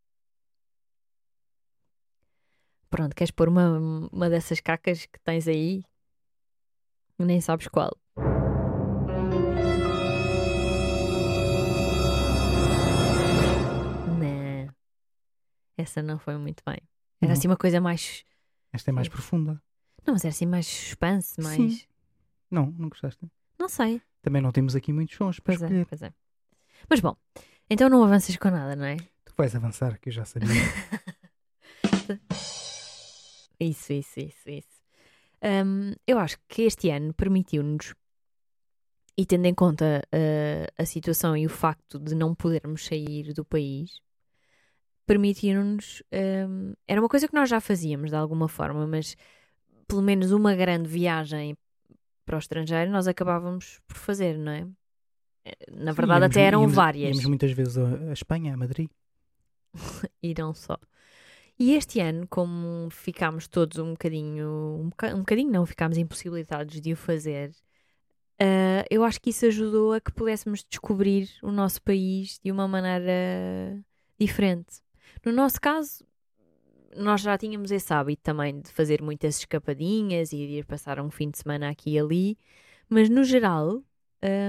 Pronto, 2.92 3.16
queres 3.16 3.32
pôr 3.32 3.48
uma, 3.50 3.80
uma 4.12 4.30
dessas 4.30 4.60
cacas 4.60 5.06
que 5.06 5.18
tens 5.22 5.48
aí? 5.48 5.84
Nem 7.18 7.40
sabes 7.40 7.68
qual. 7.70 7.92
Não. 14.20 14.74
Essa 15.78 16.02
não 16.02 16.20
foi 16.20 16.38
muito 16.38 16.64
bem. 16.66 16.78
Era 17.22 17.32
Não. 17.32 17.34
assim 17.34 17.48
uma 17.48 17.58
coisa 17.58 17.80
mais. 17.80 18.24
Esta 18.74 18.92
é 18.92 18.94
mais 18.94 19.08
Sim. 19.08 19.12
profunda. 19.12 19.62
Não, 20.06 20.14
mas 20.14 20.24
era 20.26 20.34
assim 20.34 20.46
mais 20.46 20.66
suspense, 20.68 21.40
mais. 21.42 21.56
Sim. 21.56 21.82
Não, 22.50 22.68
não 22.78 22.90
gostaste? 22.90 23.26
Não 23.60 23.70
sei. 23.70 24.02
Também 24.22 24.42
não 24.42 24.52
temos 24.52 24.76
aqui 24.76 24.92
muitos 24.92 25.16
sons 25.16 25.40
para 25.40 25.54
Pois 25.56 25.62
é, 25.62 25.66
escolher. 25.66 25.86
pois 25.86 26.02
é. 26.02 26.14
Mas 26.90 27.00
bom, 27.00 27.16
então 27.70 27.90
não 27.90 28.04
avanças 28.04 28.36
com 28.38 28.50
nada, 28.50 28.76
não 28.76 28.86
é? 28.86 28.98
Tu 29.26 29.34
vais 29.38 29.56
avançar, 29.56 30.00
que 30.00 30.10
eu 30.10 30.14
já 30.14 30.26
sabia. 30.26 30.50
Isso, 33.64 33.94
isso, 33.94 34.20
isso, 34.20 34.50
isso. 34.50 34.82
Hum, 35.44 35.94
eu 36.08 36.18
acho 36.18 36.38
que 36.48 36.64
este 36.64 36.90
ano 36.90 37.14
permitiu-nos, 37.14 37.94
e 39.18 39.26
tendo 39.26 39.46
em 39.46 39.54
conta 39.54 40.02
uh, 40.08 40.74
a 40.82 40.86
situação 40.86 41.38
e 41.38 41.46
o 41.46 41.50
facto 41.50 42.00
de 42.00 42.16
não 42.16 42.34
podermos 42.34 42.86
sair 42.86 43.34
do 43.34 43.46
país, 43.46 44.00
permitiram-nos. 45.06 46.02
hum, 46.48 46.74
era 46.88 47.00
uma 47.02 47.10
coisa 47.10 47.28
que 47.28 47.36
nós 47.36 47.50
já 47.50 47.60
fazíamos 47.60 48.10
de 48.10 48.16
alguma 48.16 48.48
forma, 48.48 48.88
mas 48.88 49.16
pelo 49.88 50.02
menos 50.02 50.32
uma 50.32 50.56
grande 50.56 50.90
viagem 50.90 51.56
para 52.26 52.38
o 52.38 52.40
estrangeiro 52.40 52.90
nós 52.92 53.08
acabávamos 53.08 53.80
por 53.88 53.98
fazer, 53.98 54.38
não 54.38 54.52
é? 54.52 54.68
Na 55.72 55.92
Sim, 55.92 55.98
verdade, 55.98 56.22
íamos- 56.24 56.36
até 56.36 56.42
eram 56.44 56.62
íamos- 56.62 56.76
várias. 56.76 57.10
Íamos 57.10 57.26
muitas 57.26 57.52
vezes 57.52 57.78
a, 57.78 58.10
a 58.10 58.14
Espanha, 58.14 58.54
a 58.54 58.58
Madrid. 58.58 58.90
e 60.24 60.34
não 60.38 60.54
só. 60.54 60.78
E 61.64 61.76
este 61.76 62.00
ano, 62.00 62.26
como 62.28 62.90
ficámos 62.90 63.48
todos 63.48 63.78
um 63.78 63.92
bocadinho, 63.92 64.80
um, 64.82 64.90
boca- 64.90 65.14
um 65.16 65.20
bocadinho 65.20 65.52
não, 65.52 65.64
ficámos 65.64 65.96
impossibilitados 65.96 66.82
de 66.82 66.92
o 66.92 66.98
fazer, 66.98 67.52
ah, 68.40 68.84
eu 68.90 69.04
acho 69.04 69.22
que 69.22 69.30
isso 69.30 69.46
ajudou 69.46 69.94
a 69.94 70.02
que 70.02 70.12
pudéssemos 70.12 70.66
descobrir 70.68 71.30
o 71.44 71.52
nosso 71.52 71.80
país 71.84 72.40
de 72.44 72.52
uma 72.52 72.68
maneira 72.68 73.80
diferente. 74.20 74.82
No 75.24 75.32
nosso 75.32 75.62
caso, 75.62 76.04
nós 76.98 77.22
já 77.22 77.38
tínhamos 77.38 77.70
esse 77.70 77.94
hábito 77.94 78.24
também 78.24 78.60
de 78.60 78.72
fazer 78.72 79.00
muitas 79.00 79.38
escapadinhas 79.38 80.34
e 80.34 80.38
de 80.38 80.54
ir 80.62 80.66
passar 80.66 81.00
um 81.00 81.12
fim 81.12 81.30
de 81.30 81.38
semana 81.38 81.70
aqui 81.70 81.92
e 81.92 82.00
ali, 82.00 82.38
mas 82.90 83.08
no 83.08 83.24
geral, 83.24 83.84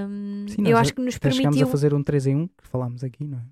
hum, 0.08 0.46
Sim, 0.48 0.66
eu 0.66 0.78
acho 0.78 0.94
que 0.94 1.02
nos 1.02 1.16
Até 1.16 1.30
chegámos 1.30 1.56
permitiu. 1.58 1.68
a 1.68 1.70
fazer 1.70 1.92
um 1.92 2.02
3 2.02 2.26
em 2.26 2.36
1, 2.36 2.48
que 2.48 2.66
falámos 2.66 3.04
aqui, 3.04 3.22
não 3.26 3.38
é? 3.38 3.42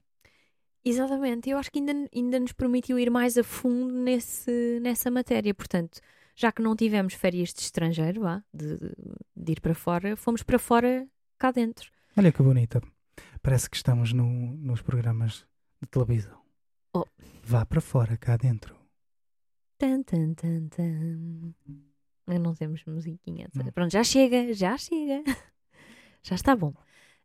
Exatamente, 0.84 1.50
eu 1.50 1.58
acho 1.58 1.70
que 1.70 1.78
ainda, 1.78 1.92
ainda 2.14 2.40
nos 2.40 2.52
permitiu 2.52 2.98
ir 2.98 3.10
mais 3.10 3.36
a 3.36 3.44
fundo 3.44 3.92
nesse, 3.92 4.80
nessa 4.80 5.10
matéria. 5.10 5.54
Portanto, 5.54 6.00
já 6.34 6.50
que 6.50 6.62
não 6.62 6.74
tivemos 6.74 7.14
férias 7.14 7.52
de 7.52 7.60
estrangeiro, 7.60 8.22
vá, 8.22 8.42
de, 8.52 8.78
de 9.36 9.52
ir 9.52 9.60
para 9.60 9.74
fora, 9.74 10.16
fomos 10.16 10.42
para 10.42 10.58
fora 10.58 11.06
cá 11.38 11.50
dentro. 11.50 11.90
Olha 12.16 12.32
que 12.32 12.42
bonita. 12.42 12.80
Parece 13.42 13.68
que 13.68 13.76
estamos 13.76 14.12
no, 14.12 14.24
nos 14.24 14.80
programas 14.80 15.46
de 15.82 15.88
televisão. 15.88 16.40
Oh. 16.94 17.04
Vá 17.42 17.66
para 17.66 17.80
fora, 17.80 18.16
cá 18.16 18.36
dentro. 18.36 18.74
Tan, 19.78 20.02
tan, 20.02 20.34
tan, 20.34 20.68
tan. 20.68 21.54
Não 22.26 22.54
temos 22.54 22.84
musiquinha. 22.84 23.48
Não. 23.54 23.72
Pronto, 23.72 23.92
já 23.92 24.04
chega, 24.04 24.52
já 24.54 24.76
chega. 24.76 25.22
Já 26.22 26.34
está 26.34 26.54
bom. 26.54 26.74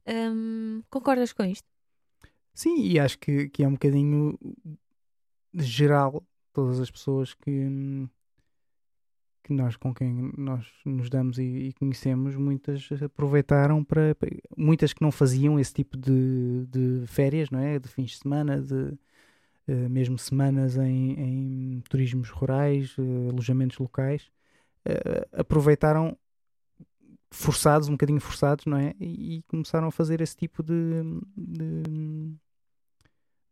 Hum, 0.08 0.82
concordas 0.90 1.34
com 1.34 1.44
isto? 1.44 1.68
Sim, 2.56 2.82
e 2.82 3.00
acho 3.00 3.20
que, 3.20 3.50
que 3.50 3.64
é 3.64 3.68
um 3.68 3.74
bocadinho 3.74 4.40
geral 5.54 6.26
todas 6.54 6.80
as 6.80 6.90
pessoas 6.90 7.34
que, 7.34 8.08
que 9.44 9.54
nós 9.54 9.76
com 9.76 9.94
quem 9.94 10.32
nós 10.38 10.66
nos 10.86 11.10
damos 11.10 11.38
e, 11.38 11.44
e 11.44 11.74
conhecemos, 11.74 12.36
muitas 12.36 12.90
aproveitaram 13.04 13.84
para, 13.84 14.16
muitas 14.58 14.94
que 14.94 15.02
não 15.02 15.12
faziam 15.12 15.60
esse 15.60 15.74
tipo 15.74 15.98
de, 15.98 16.66
de 16.68 17.06
férias, 17.08 17.50
não 17.50 17.60
é? 17.60 17.78
De 17.78 17.90
fins 17.90 18.12
de 18.12 18.18
semana, 18.20 18.62
de 18.62 18.98
eh, 19.68 19.90
mesmo 19.90 20.18
semanas 20.18 20.78
em, 20.78 21.12
em 21.78 21.82
turismos 21.90 22.30
rurais, 22.30 22.96
eh, 22.98 23.30
alojamentos 23.32 23.78
locais, 23.80 24.32
eh, 24.86 25.28
aproveitaram 25.34 26.18
forçados, 27.32 27.90
um 27.90 27.94
bocadinho 27.94 28.22
forçados, 28.22 28.66
não 28.66 28.78
é? 28.78 28.96
E, 29.00 29.38
e 29.38 29.44
começaram 29.44 29.88
a 29.88 29.92
fazer 29.92 30.22
esse 30.22 30.36
tipo 30.38 30.64
de, 30.64 31.04
de, 31.36 31.84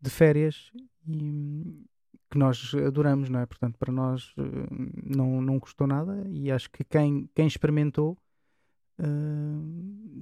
de 0.03 0.09
férias 0.09 0.71
e, 1.07 1.85
que 2.29 2.37
nós 2.37 2.73
adoramos, 2.75 3.29
não 3.29 3.39
é? 3.39 3.45
Portanto, 3.45 3.77
para 3.77 3.91
nós 3.91 4.33
eh, 4.37 4.43
não, 5.05 5.41
não 5.41 5.59
custou 5.59 5.87
nada 5.87 6.23
e 6.29 6.51
acho 6.51 6.69
que 6.69 6.83
quem, 6.83 7.29
quem 7.35 7.47
experimentou 7.47 8.17
eh, 8.99 9.05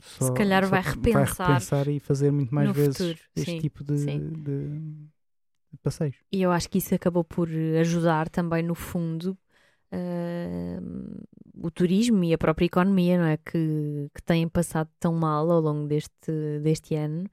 só- 0.01 0.25
Se 0.25 0.33
calhar 0.33 0.65
vai 0.67 0.81
repensar 0.81 1.47
repensar 1.47 1.87
e 1.87 1.99
fazer 1.99 2.31
muito 2.31 2.53
mais 2.53 2.69
vezes 2.71 2.97
futuro, 2.97 3.19
este 3.35 3.51
sim, 3.51 3.59
tipo 3.59 3.83
de, 3.83 4.05
de- 4.05 4.79
de 5.71 5.77
passeios. 5.81 6.17
E 6.31 6.41
eu 6.41 6.51
acho 6.51 6.69
que 6.69 6.77
isso 6.77 6.93
acabou 6.93 7.23
por 7.23 7.47
ajudar 7.79 8.29
também, 8.29 8.61
no 8.63 8.75
fundo, 8.75 9.37
ah, 9.91 10.79
o 11.55 11.69
turismo 11.71 12.23
e 12.23 12.33
a 12.33 12.37
própria 12.37 12.65
economia, 12.65 13.17
não 13.17 13.25
é? 13.25 13.37
Que, 13.37 14.09
que 14.13 14.21
têm 14.23 14.47
passado 14.47 14.89
tão 14.99 15.13
mal 15.13 15.49
ao 15.49 15.61
longo 15.61 15.87
deste, 15.87 16.31
deste 16.61 16.95
ano. 16.95 17.25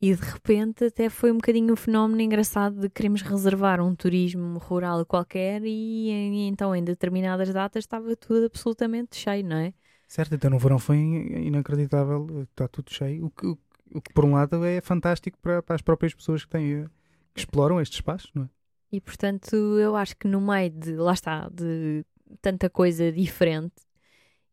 E 0.00 0.14
de 0.14 0.22
repente 0.22 0.84
até 0.84 1.10
foi 1.10 1.32
um 1.32 1.36
bocadinho 1.36 1.72
um 1.72 1.76
fenómeno 1.76 2.20
engraçado 2.20 2.80
de 2.80 2.88
queremos 2.88 3.20
reservar 3.20 3.80
um 3.80 3.94
turismo 3.96 4.58
rural 4.58 5.04
qualquer 5.04 5.62
e, 5.64 6.10
e 6.10 6.46
então 6.46 6.74
em 6.74 6.84
determinadas 6.84 7.52
datas 7.52 7.82
estava 7.82 8.14
tudo 8.14 8.46
absolutamente 8.46 9.16
cheio, 9.16 9.44
não 9.44 9.56
é? 9.56 9.74
Certo, 10.06 10.34
então 10.34 10.50
no 10.50 10.58
verão 10.58 10.78
foi 10.78 10.96
inacreditável, 10.98 12.46
está 12.50 12.68
tudo 12.68 12.92
cheio, 12.92 13.26
o 13.26 13.30
que, 13.30 13.46
o, 13.46 13.58
o 13.94 14.00
que 14.00 14.12
por 14.14 14.24
um 14.24 14.34
lado 14.34 14.64
é 14.64 14.80
fantástico 14.80 15.36
para, 15.42 15.62
para 15.62 15.74
as 15.74 15.82
próprias 15.82 16.14
pessoas 16.14 16.44
que 16.44 16.50
têm 16.50 16.72
eh, 16.72 16.86
que 17.34 17.40
exploram 17.40 17.80
estes 17.80 17.98
espaços, 17.98 18.30
não 18.34 18.44
é? 18.44 18.48
E 18.90 19.00
portanto, 19.00 19.54
eu 19.54 19.94
acho 19.96 20.16
que 20.16 20.26
no 20.26 20.40
meio 20.40 20.70
de, 20.70 20.94
lá 20.94 21.12
está, 21.12 21.50
de 21.52 22.06
tanta 22.40 22.70
coisa 22.70 23.12
diferente 23.12 23.74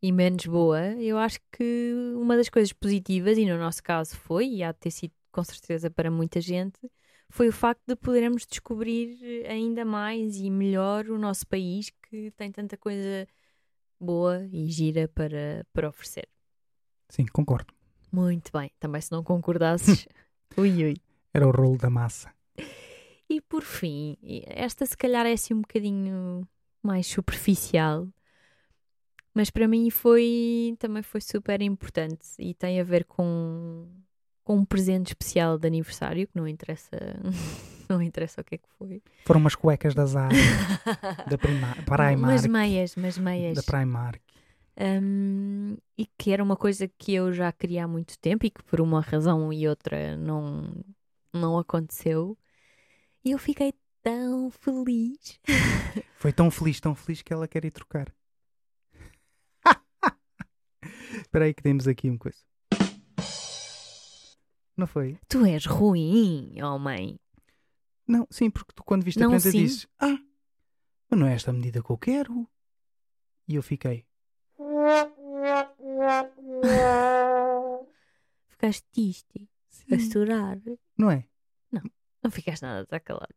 e 0.02 0.12
menos 0.12 0.44
boa, 0.44 0.92
eu 1.00 1.16
acho 1.16 1.38
que 1.50 1.92
uma 2.16 2.36
das 2.36 2.48
coisas 2.50 2.72
positivas, 2.72 3.38
e 3.38 3.46
no 3.46 3.56
nosso 3.56 3.82
caso 3.82 4.14
foi, 4.16 4.46
e 4.46 4.62
há 4.62 4.72
de 4.72 4.78
ter 4.78 4.90
sido 4.90 5.12
com 5.36 5.44
certeza 5.44 5.90
para 5.90 6.10
muita 6.10 6.40
gente, 6.40 6.90
foi 7.28 7.46
o 7.48 7.52
facto 7.52 7.82
de 7.86 7.94
podermos 7.94 8.46
descobrir 8.46 9.44
ainda 9.46 9.84
mais 9.84 10.36
e 10.36 10.48
melhor 10.48 11.10
o 11.10 11.18
nosso 11.18 11.46
país 11.46 11.90
que 12.08 12.30
tem 12.30 12.50
tanta 12.50 12.74
coisa 12.78 13.28
boa 14.00 14.48
e 14.50 14.66
gira 14.70 15.06
para, 15.08 15.66
para 15.74 15.90
oferecer. 15.90 16.26
Sim, 17.10 17.26
concordo. 17.26 17.74
Muito 18.10 18.50
bem, 18.50 18.70
também 18.80 19.02
se 19.02 19.12
não 19.12 19.22
concordasses, 19.22 20.08
ui 20.56 20.84
ui. 20.84 20.96
Era 21.34 21.46
o 21.46 21.50
rolo 21.50 21.76
da 21.76 21.90
massa. 21.90 22.32
E 23.28 23.42
por 23.42 23.62
fim, 23.62 24.16
esta 24.46 24.86
se 24.86 24.96
calhar 24.96 25.26
é 25.26 25.32
assim 25.32 25.52
um 25.52 25.60
bocadinho 25.60 26.48
mais 26.82 27.06
superficial, 27.06 28.08
mas 29.34 29.50
para 29.50 29.68
mim 29.68 29.90
foi 29.90 30.74
também 30.78 31.02
foi 31.02 31.20
super 31.20 31.60
importante 31.60 32.26
e 32.38 32.54
tem 32.54 32.80
a 32.80 32.84
ver 32.84 33.04
com, 33.04 33.86
com 34.46 34.58
um 34.58 34.64
presente 34.64 35.08
especial 35.08 35.58
de 35.58 35.66
aniversário, 35.66 36.28
que 36.28 36.36
não 36.36 36.46
interessa, 36.46 36.88
não 37.90 38.00
interessa 38.00 38.40
o 38.40 38.44
que 38.44 38.54
é 38.54 38.58
que 38.58 38.68
foi. 38.78 39.02
Foram 39.26 39.40
umas 39.40 39.56
cuecas 39.56 39.92
da 39.92 40.06
Zara, 40.06 40.32
da 41.28 41.36
Prima, 41.36 41.74
Primark, 41.84 42.16
Mas 42.20 42.46
meias, 42.46 42.94
mas 42.94 43.18
meias. 43.18 43.56
da 43.56 43.62
Primark. 43.64 44.22
Hum, 44.78 45.76
e 45.98 46.06
que 46.16 46.30
era 46.30 46.44
uma 46.44 46.56
coisa 46.56 46.86
que 46.86 47.12
eu 47.12 47.32
já 47.32 47.50
queria 47.50 47.84
há 47.84 47.88
muito 47.88 48.16
tempo 48.20 48.46
e 48.46 48.50
que 48.50 48.62
por 48.62 48.80
uma 48.80 49.00
razão 49.00 49.52
e 49.52 49.66
outra 49.66 50.16
não, 50.16 50.72
não 51.32 51.58
aconteceu. 51.58 52.38
E 53.24 53.32
eu 53.32 53.38
fiquei 53.38 53.74
tão 54.00 54.48
feliz. 54.48 55.40
Foi 56.18 56.32
tão 56.32 56.52
feliz, 56.52 56.78
tão 56.78 56.94
feliz 56.94 57.20
que 57.20 57.32
ela 57.32 57.48
quer 57.48 57.64
ir 57.64 57.72
trocar. 57.72 58.14
Espera 61.20 61.46
aí 61.46 61.52
que 61.52 61.64
temos 61.64 61.88
aqui 61.88 62.08
uma 62.08 62.18
coisa. 62.18 62.38
Não 64.76 64.86
foi? 64.86 65.18
Tu 65.28 65.44
és 65.46 65.64
ruim, 65.66 66.60
homem. 66.62 67.18
Não, 68.06 68.26
sim, 68.30 68.50
porque 68.50 68.72
tu 68.74 68.84
quando 68.84 69.02
viste 69.04 69.18
Não, 69.18 69.26
a 69.28 69.30
prenda 69.30 69.50
sim. 69.50 69.62
dizes 69.62 69.88
Ah, 69.98 70.18
mas 71.10 71.18
não 71.20 71.26
é 71.26 71.34
esta 71.34 71.50
a 71.50 71.54
medida 71.54 71.82
que 71.82 71.90
eu 71.90 71.98
quero. 71.98 72.48
E 73.48 73.54
eu 73.54 73.62
fiquei 73.62 74.04
Ficaste 78.48 78.84
triste, 78.92 79.48
a 79.90 79.98
chorar. 79.98 80.58
não 80.98 81.10
é? 81.10 81.26
Não 82.22 82.30
ficaste 82.30 82.62
nada, 82.62 82.82
está 82.82 82.98
calado. 82.98 83.34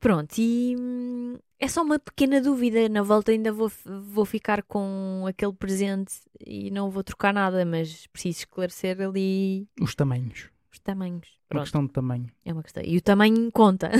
Pronto, 0.00 0.34
e 0.38 0.74
hum, 0.78 1.36
é 1.58 1.68
só 1.68 1.82
uma 1.82 1.98
pequena 1.98 2.40
dúvida. 2.40 2.88
Na 2.88 3.02
volta 3.02 3.32
ainda 3.32 3.52
vou, 3.52 3.70
vou 3.84 4.24
ficar 4.24 4.62
com 4.62 5.24
aquele 5.28 5.52
presente 5.52 6.14
e 6.44 6.70
não 6.70 6.90
vou 6.90 7.04
trocar 7.04 7.34
nada, 7.34 7.64
mas 7.66 8.06
preciso 8.06 8.38
esclarecer 8.40 9.00
ali 9.00 9.68
Os 9.80 9.94
tamanhos. 9.94 10.48
os 10.72 10.78
tamanhos. 10.78 11.28
Uma 11.28 11.48
Pronto, 11.48 11.62
questão 11.64 11.86
de 11.86 11.92
tamanho. 11.92 12.26
é 12.44 12.52
uma 12.52 12.62
questão. 12.62 12.82
E 12.82 12.96
o 12.96 13.02
tamanho 13.02 13.50
conta. 13.52 13.90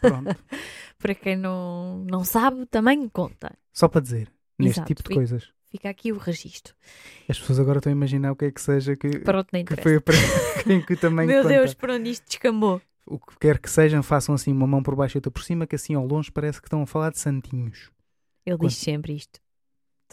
Pronto. 0.00 0.34
Para 0.98 1.14
quem 1.14 1.36
não, 1.36 2.04
não 2.08 2.24
sabe, 2.24 2.62
o 2.62 2.66
tamanho 2.66 3.10
conta. 3.10 3.52
Só 3.72 3.88
para 3.88 4.00
dizer, 4.00 4.32
neste 4.58 4.78
Exato, 4.78 4.86
tipo 4.94 5.02
de 5.08 5.14
coisas. 5.14 5.50
Fica 5.68 5.90
aqui 5.90 6.12
o 6.12 6.18
registro. 6.18 6.74
As 7.28 7.38
pessoas 7.38 7.58
agora 7.58 7.78
estão 7.78 7.90
a 7.92 7.96
imaginar 7.96 8.30
o 8.30 8.36
que 8.36 8.44
é 8.44 8.50
que 8.52 8.60
seja 8.60 8.94
que, 8.94 9.18
Pronto, 9.18 9.48
nem 9.52 9.64
que 9.64 9.74
foi 9.76 9.96
a 9.96 10.00
prenda 10.00 10.22
em 10.66 10.80
que 10.80 10.92
o 10.92 10.96
tamanho 10.96 11.26
Meu 11.28 11.42
conta. 11.42 11.54
Deus, 11.54 11.74
por 11.74 11.90
onde 11.90 12.10
isto 12.10 12.24
descambou? 12.28 12.80
O 13.06 13.18
que 13.18 13.36
quer 13.38 13.58
que 13.58 13.68
sejam, 13.68 14.02
façam 14.02 14.34
assim 14.34 14.52
uma 14.52 14.66
mão 14.66 14.82
por 14.82 14.94
baixo 14.94 15.16
e 15.16 15.18
outra 15.18 15.30
por 15.30 15.42
cima, 15.42 15.66
que 15.66 15.74
assim 15.74 15.94
ao 15.94 16.06
longe 16.06 16.30
parece 16.30 16.60
que 16.60 16.68
estão 16.68 16.82
a 16.82 16.86
falar 16.86 17.10
de 17.10 17.18
santinhos. 17.18 17.90
Ele 18.46 18.56
Quanto? 18.56 18.70
diz 18.70 18.78
sempre 18.78 19.14
isto. 19.14 19.40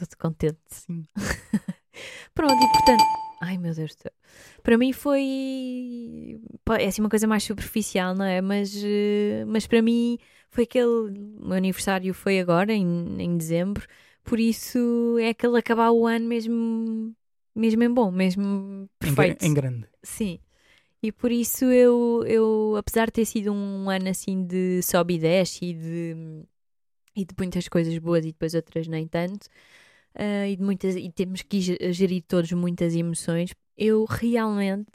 Estou 0.02 0.18
contente. 0.18 0.60
Sim. 0.68 1.04
Pronto, 2.34 2.54
e 2.54 2.72
portanto. 2.72 3.04
Ai 3.42 3.58
meu 3.58 3.74
Deus 3.74 3.96
do 3.96 4.02
céu. 4.02 4.12
Para 4.64 4.78
mim 4.78 4.92
foi. 4.94 6.40
É 6.80 6.88
assim 6.88 7.02
uma 7.02 7.10
coisa 7.10 7.28
mais 7.28 7.44
superficial, 7.44 8.14
não 8.16 8.26
é? 8.26 8.42
Mas, 8.42 8.74
eh, 8.84 9.46
mas 9.48 9.66
para 9.68 9.82
mim 9.82 10.18
foi 10.50 10.64
aquele. 10.66 10.88
O 11.40 11.48
meu 11.48 11.58
aniversário 11.58 12.14
foi 12.14 12.40
agora, 12.40 12.74
em, 12.74 13.22
em 13.22 13.38
dezembro. 13.38 13.86
Por 14.24 14.40
isso 14.40 15.18
é 15.20 15.30
aquele 15.30 15.58
acabar 15.58 15.92
o 15.92 16.06
ano 16.06 16.28
mesmo. 16.28 17.16
Mesmo 17.56 17.84
em 17.84 17.94
bom, 17.94 18.12
mesmo 18.12 18.90
perfeito. 19.00 19.44
em 19.44 19.54
grande. 19.54 19.86
Sim. 20.04 20.40
E 21.02 21.12
por 21.12 21.32
isso 21.32 21.66
eu, 21.66 22.24
eu, 22.28 22.76
apesar 22.78 23.06
de 23.08 23.14
ter 23.14 23.26
sido 23.26 23.54
um 23.54 23.90
ano 23.90 24.10
assim 24.10 24.46
de 24.46 24.82
sobe 24.84 25.16
e 25.16 25.20
desce 25.20 25.66
e 25.66 25.74
de, 25.74 26.16
e 27.16 27.26
de 27.26 27.36
muitas 27.38 27.68
coisas 27.68 27.98
boas 27.98 28.24
e 28.26 28.30
depois 28.32 28.54
outras 28.54 28.88
nem 28.88 29.08
tanto, 29.08 29.48
ah, 30.16 30.48
e, 30.48 30.56
de 30.56 30.64
muitas, 30.64 30.96
e 30.96 31.12
temos 31.12 31.42
que 31.44 31.62
ge- 31.62 31.94
gerir 31.94 32.24
todos 32.28 32.52
muitas 32.54 32.96
emoções, 32.96 33.52
eu 33.78 34.06
realmente 34.06 34.92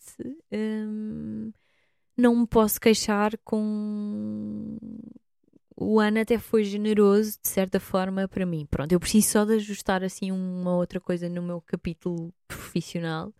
hum, 0.53 1.53
não 2.17 2.37
me 2.37 2.47
posso 2.47 2.81
queixar 2.81 3.39
com 3.45 4.79
o 5.77 5.99
ano 6.01 6.21
até 6.21 6.39
foi 6.39 6.65
generoso, 6.65 7.39
de 7.43 7.49
certa 7.49 7.81
forma, 7.81 8.29
para 8.29 8.47
mim. 8.47 8.67
Pronto, 8.67 8.93
eu 8.93 9.01
preciso 9.01 9.29
só 9.31 9.45
de 9.45 9.55
ajustar 9.55 10.05
assim 10.05 10.31
uma 10.33 10.77
outra 10.77 11.01
coisa 11.01 11.29
no 11.29 11.43
meu 11.43 11.61
capítulo 11.63 12.33
profissional, 12.49 13.33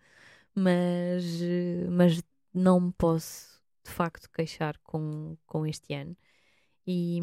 mas, 0.55 1.23
mas 1.91 2.23
não 2.55 2.79
me 2.79 2.93
posso 2.93 3.61
de 3.83 3.91
facto 3.91 4.29
queixar 4.31 4.77
com, 4.83 5.37
com 5.45 5.65
este 5.65 5.93
ano. 5.93 6.17
E, 6.87 7.19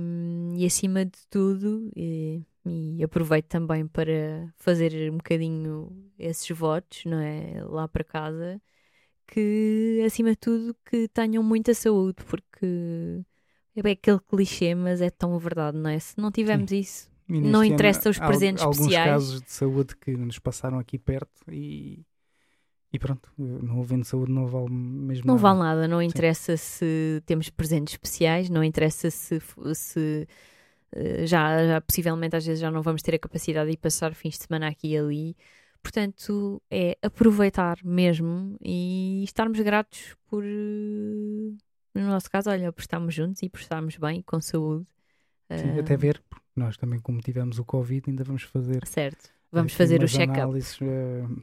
e 0.56 0.66
acima 0.66 1.04
de 1.04 1.18
tudo, 1.30 1.90
e, 1.96 2.44
e 2.64 3.02
aproveito 3.02 3.46
também 3.46 3.86
para 3.86 4.52
fazer 4.56 5.10
um 5.10 5.16
bocadinho 5.16 6.10
esses 6.18 6.48
votos, 6.56 7.04
não 7.04 7.18
é? 7.18 7.62
Lá 7.64 7.86
para 7.86 8.04
casa, 8.04 8.60
que 9.26 10.02
acima 10.04 10.30
de 10.30 10.36
tudo 10.36 10.76
que 10.84 11.08
tenham 11.08 11.42
muita 11.42 11.74
saúde, 11.74 12.24
porque 12.24 13.24
é 13.76 13.82
bem 13.82 13.92
aquele 13.92 14.20
clichê, 14.20 14.74
mas 14.74 15.00
é 15.00 15.10
tão 15.10 15.38
verdade, 15.38 15.78
não 15.78 15.90
é? 15.90 15.98
Se 15.98 16.18
não 16.18 16.32
tivermos 16.32 16.70
Sim. 16.70 16.78
isso, 16.78 17.10
não 17.28 17.64
interessa 17.64 18.10
os 18.10 18.18
presentes 18.18 18.62
alguns 18.62 18.78
especiais. 18.80 19.08
Alguns 19.08 19.28
casos 19.30 19.42
de 19.42 19.52
saúde 19.52 19.96
que 19.96 20.16
nos 20.16 20.38
passaram 20.40 20.78
aqui 20.78 20.98
perto 20.98 21.40
e, 21.50 22.04
e 22.92 22.98
pronto, 22.98 23.32
não 23.38 23.80
havendo 23.80 24.04
saúde 24.04 24.30
não 24.30 24.46
vale 24.46 24.70
mesmo 24.70 25.26
Não 25.26 25.34
nada. 25.34 25.42
vale 25.42 25.58
nada, 25.60 25.88
não 25.88 26.02
interessa 26.02 26.56
Sim. 26.56 26.62
se 26.62 27.22
temos 27.24 27.48
presentes 27.48 27.94
especiais, 27.94 28.50
não 28.50 28.62
interessa 28.62 29.10
se, 29.10 29.40
se 29.74 30.28
eh, 30.92 31.26
já, 31.26 31.66
já 31.66 31.80
possivelmente 31.80 32.36
às 32.36 32.44
vezes 32.44 32.60
já 32.60 32.70
não 32.70 32.82
vamos 32.82 33.00
ter 33.00 33.14
a 33.14 33.18
capacidade 33.18 33.70
de 33.70 33.78
passar 33.78 34.14
fins 34.14 34.36
de 34.36 34.44
semana 34.44 34.68
aqui 34.68 34.88
e 34.88 34.98
ali. 34.98 35.36
Portanto, 35.82 36.62
é 36.70 36.96
aproveitar 37.02 37.78
mesmo 37.82 38.56
e 38.62 39.24
estarmos 39.24 39.58
gratos 39.60 40.14
por, 40.28 40.44
eh, 40.44 41.56
no 41.94 42.06
nosso 42.08 42.30
caso, 42.30 42.50
olha, 42.50 42.70
por 42.72 42.82
estarmos 42.82 43.14
juntos 43.14 43.42
e 43.42 43.48
por 43.48 43.58
estarmos 43.60 43.96
bem, 43.96 44.22
com 44.22 44.38
saúde. 44.40 44.86
Sim, 45.50 45.70
uh... 45.76 45.80
até 45.80 45.96
ver, 45.96 46.22
porque 46.28 46.44
nós 46.54 46.76
também, 46.76 47.00
como 47.00 47.20
tivemos 47.20 47.58
o 47.58 47.64
Covid, 47.64 48.10
ainda 48.10 48.22
vamos 48.22 48.42
fazer. 48.42 48.86
Certo, 48.86 49.30
vamos 49.50 49.72
fazer 49.72 50.02
o 50.04 50.06
check-up. 50.06 50.40
análises 50.40 50.78
uh, 50.80 51.42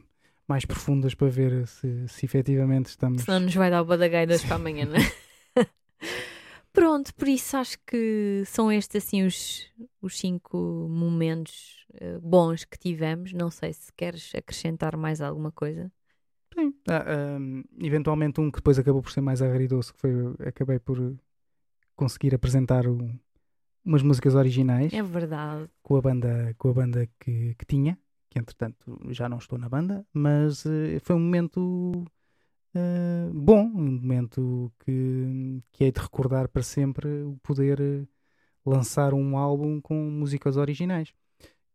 mais 0.50 0.64
profundas 0.64 1.14
para 1.14 1.28
ver 1.28 1.66
se, 1.68 2.08
se 2.08 2.26
efetivamente 2.26 2.86
estamos. 2.86 3.22
Senão 3.22 3.38
nos 3.38 3.54
vai 3.54 3.70
dar 3.70 3.82
o 3.82 3.84
badagairas 3.84 4.44
para 4.44 4.56
amanhã, 4.56 4.84
não 4.84 4.96
é? 4.96 5.00
Pronto, 6.72 7.14
por 7.14 7.28
isso 7.28 7.56
acho 7.56 7.78
que 7.86 8.42
são 8.46 8.70
estes 8.70 9.04
assim 9.04 9.24
os, 9.24 9.66
os 10.02 10.18
cinco 10.18 10.58
momentos 10.90 11.86
uh, 11.94 12.20
bons 12.20 12.64
que 12.64 12.76
tivemos. 12.76 13.32
Não 13.32 13.48
sei 13.48 13.72
se 13.72 13.92
queres 13.92 14.32
acrescentar 14.34 14.96
mais 14.96 15.20
alguma 15.20 15.52
coisa. 15.52 15.90
Sim. 16.52 16.74
Ah, 16.88 17.38
um, 17.38 17.62
eventualmente 17.80 18.40
um 18.40 18.50
que 18.50 18.58
depois 18.58 18.76
acabou 18.76 19.02
por 19.02 19.12
ser 19.12 19.20
mais 19.20 19.40
agridoce, 19.40 19.92
que 19.92 20.00
foi 20.00 20.12
acabei 20.44 20.80
por 20.80 21.16
conseguir 21.94 22.34
apresentar 22.34 22.88
o, 22.88 23.08
umas 23.84 24.02
músicas 24.02 24.34
originais. 24.34 24.92
É 24.92 25.02
verdade. 25.02 25.68
Com 25.80 25.96
a 25.96 26.00
banda, 26.00 26.54
com 26.58 26.70
a 26.70 26.72
banda 26.72 27.08
que, 27.20 27.54
que 27.54 27.64
tinha, 27.64 27.96
que 28.30 28.38
entretanto 28.38 28.98
já 29.10 29.28
não 29.28 29.38
estou 29.38 29.58
na 29.58 29.68
banda, 29.68 30.06
mas 30.12 30.64
uh, 30.64 31.00
foi 31.02 31.16
um 31.16 31.20
momento 31.20 32.04
uh, 32.74 33.34
bom, 33.34 33.64
um 33.64 34.00
momento 34.00 34.72
que, 34.80 35.62
que 35.72 35.84
é 35.84 35.90
de 35.90 36.00
recordar 36.00 36.48
para 36.48 36.62
sempre 36.62 37.08
o 37.24 37.36
poder 37.42 37.80
uh, 37.80 38.08
lançar 38.64 39.12
um 39.12 39.36
álbum 39.36 39.80
com 39.80 39.94
músicas 39.94 40.56
originais 40.56 41.12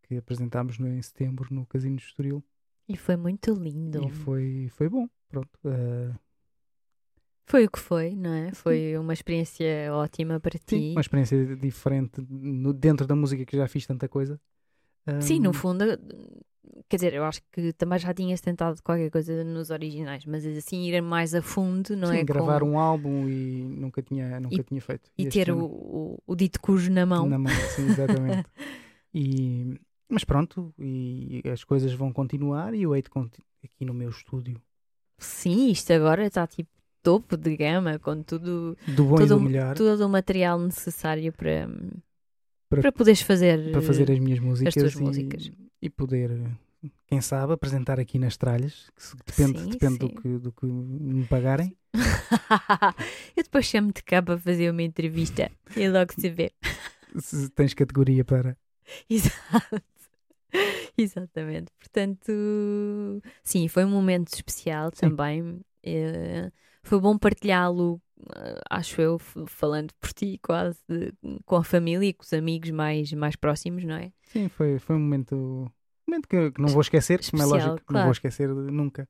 que 0.03 0.15
apresentámos 0.17 0.79
no, 0.79 0.87
em 0.87 1.01
setembro 1.01 1.53
no 1.53 1.65
Casino 1.65 1.97
de 1.97 2.03
Estoril. 2.03 2.43
E 2.87 2.95
foi 2.95 3.15
muito 3.15 3.53
lindo. 3.53 4.05
E 4.05 4.11
foi, 4.11 4.67
foi 4.69 4.87
bom, 4.87 5.09
pronto. 5.27 5.59
Uh... 5.65 6.15
Foi 7.47 7.65
o 7.65 7.69
que 7.69 7.79
foi, 7.79 8.15
não 8.15 8.31
é? 8.31 8.53
Foi 8.53 8.97
uma 8.97 9.13
experiência 9.13 9.65
ótima 9.91 10.39
para 10.39 10.57
Sim, 10.57 10.65
ti. 10.65 10.91
uma 10.91 11.01
experiência 11.01 11.55
diferente 11.55 12.21
no, 12.29 12.73
dentro 12.73 13.05
da 13.05 13.15
música 13.15 13.45
que 13.45 13.57
já 13.57 13.67
fiz 13.67 13.85
tanta 13.85 14.07
coisa. 14.07 14.39
Um... 15.07 15.21
Sim, 15.21 15.39
no 15.39 15.53
fundo, 15.53 15.85
quer 16.89 16.97
dizer, 16.97 17.13
eu 17.13 17.23
acho 17.23 17.41
que 17.51 17.73
também 17.73 17.99
já 17.99 18.13
tinhas 18.13 18.41
tentado 18.41 18.81
qualquer 18.83 19.09
coisa 19.09 19.43
nos 19.43 19.69
originais, 19.69 20.25
mas 20.25 20.45
assim 20.45 20.83
ir 20.83 21.01
mais 21.01 21.33
a 21.33 21.41
fundo, 21.41 21.95
não 21.95 22.09
Sim, 22.09 22.17
é? 22.17 22.23
gravar 22.23 22.61
com... 22.61 22.71
um 22.71 22.79
álbum 22.79 23.27
e 23.27 23.63
nunca 23.63 24.01
tinha, 24.01 24.39
nunca 24.39 24.55
e, 24.55 24.63
tinha 24.63 24.81
feito. 24.81 25.09
E, 25.17 25.23
e 25.23 25.29
ter 25.29 25.51
o, 25.51 25.63
o, 25.63 26.23
o, 26.25 26.35
dito 26.35 26.59
cujo 26.59 26.91
na 26.91 27.05
mão. 27.05 27.27
Na 27.27 27.39
mão, 27.39 27.53
sim, 27.75 27.87
exatamente. 27.87 28.47
e, 29.13 29.79
mas 30.09 30.23
pronto, 30.23 30.73
e 30.79 31.41
as 31.51 31.63
coisas 31.63 31.93
vão 31.93 32.11
continuar 32.11 32.73
e 32.73 32.83
eu 32.83 32.95
hei 32.95 33.01
de 33.01 33.09
aqui 33.63 33.85
no 33.85 33.93
meu 33.93 34.09
estúdio. 34.09 34.61
Sim, 35.17 35.69
isto 35.69 35.91
agora 35.93 36.25
está 36.25 36.45
tipo 36.45 36.69
topo 37.01 37.37
de 37.37 37.55
gama, 37.55 37.99
com 37.99 38.23
tudo, 38.23 38.75
do 38.87 39.05
bom 39.05 39.15
todo, 39.17 39.25
e 39.25 39.27
do 39.27 39.39
melhor. 39.39 39.75
todo 39.75 40.05
o 40.05 40.09
material 40.09 40.59
necessário 40.59 41.31
para, 41.31 41.69
para, 42.69 42.81
para 42.81 42.91
poderes 42.91 43.21
fazer, 43.21 43.71
para 43.71 43.81
fazer 43.81 44.11
as 44.11 44.19
minhas 44.19 44.39
músicas, 44.39 44.77
as 44.77 44.93
e, 44.93 45.01
músicas. 45.01 45.51
e 45.81 45.89
poder, 45.89 46.31
quem 47.07 47.21
sabe, 47.21 47.53
apresentar 47.53 47.99
aqui 47.99 48.17
nas 48.19 48.37
tralhas, 48.37 48.89
que 48.95 49.17
depende, 49.25 49.59
sim, 49.59 49.69
depende 49.69 49.93
sim. 49.93 49.99
Do, 49.99 50.21
que, 50.21 50.37
do 50.37 50.51
que 50.51 50.65
me 50.65 51.25
pagarem. 51.25 51.75
eu 53.35 53.43
depois 53.43 53.65
chamo-te 53.65 54.03
cá 54.03 54.21
para 54.21 54.37
fazer 54.37 54.69
uma 54.69 54.83
entrevista 54.83 55.51
e 55.75 55.87
logo 55.87 56.13
se 56.13 56.29
vê. 56.29 56.51
Se 57.19 57.49
tens 57.49 57.73
categoria 57.73 58.25
para. 58.25 58.57
Exato. 59.09 59.83
Exatamente. 60.97 61.71
Portanto, 61.79 62.31
sim, 63.43 63.67
foi 63.67 63.85
um 63.85 63.89
momento 63.89 64.33
especial 64.33 64.91
sim. 64.93 65.09
também. 65.09 65.61
É, 65.83 66.51
foi 66.85 66.99
bom 66.99 67.17
partilhá-lo, 67.17 68.01
acho 68.69 69.01
eu, 69.01 69.19
falando 69.47 69.93
por 69.99 70.13
ti, 70.13 70.39
quase, 70.41 70.79
de, 70.87 71.13
com 71.45 71.55
a 71.55 71.63
família 71.63 72.09
e 72.09 72.13
com 72.13 72.23
os 72.23 72.31
amigos 72.31 72.69
mais, 72.71 73.11
mais 73.13 73.35
próximos, 73.35 73.83
não 73.83 73.95
é? 73.95 74.11
Sim, 74.23 74.47
foi, 74.47 74.79
foi 74.79 74.95
um 74.95 74.99
momento, 74.99 75.35
um 75.35 75.71
momento 76.07 76.27
que, 76.27 76.51
que 76.51 76.61
não 76.61 76.69
vou 76.69 76.81
esquecer, 76.81 77.19
especial, 77.19 77.49
como 77.49 77.59
é 77.59 77.65
lógico, 77.65 77.85
claro. 77.85 77.99
não 77.99 78.03
vou 78.03 78.11
esquecer 78.11 78.49
nunca. 78.49 79.09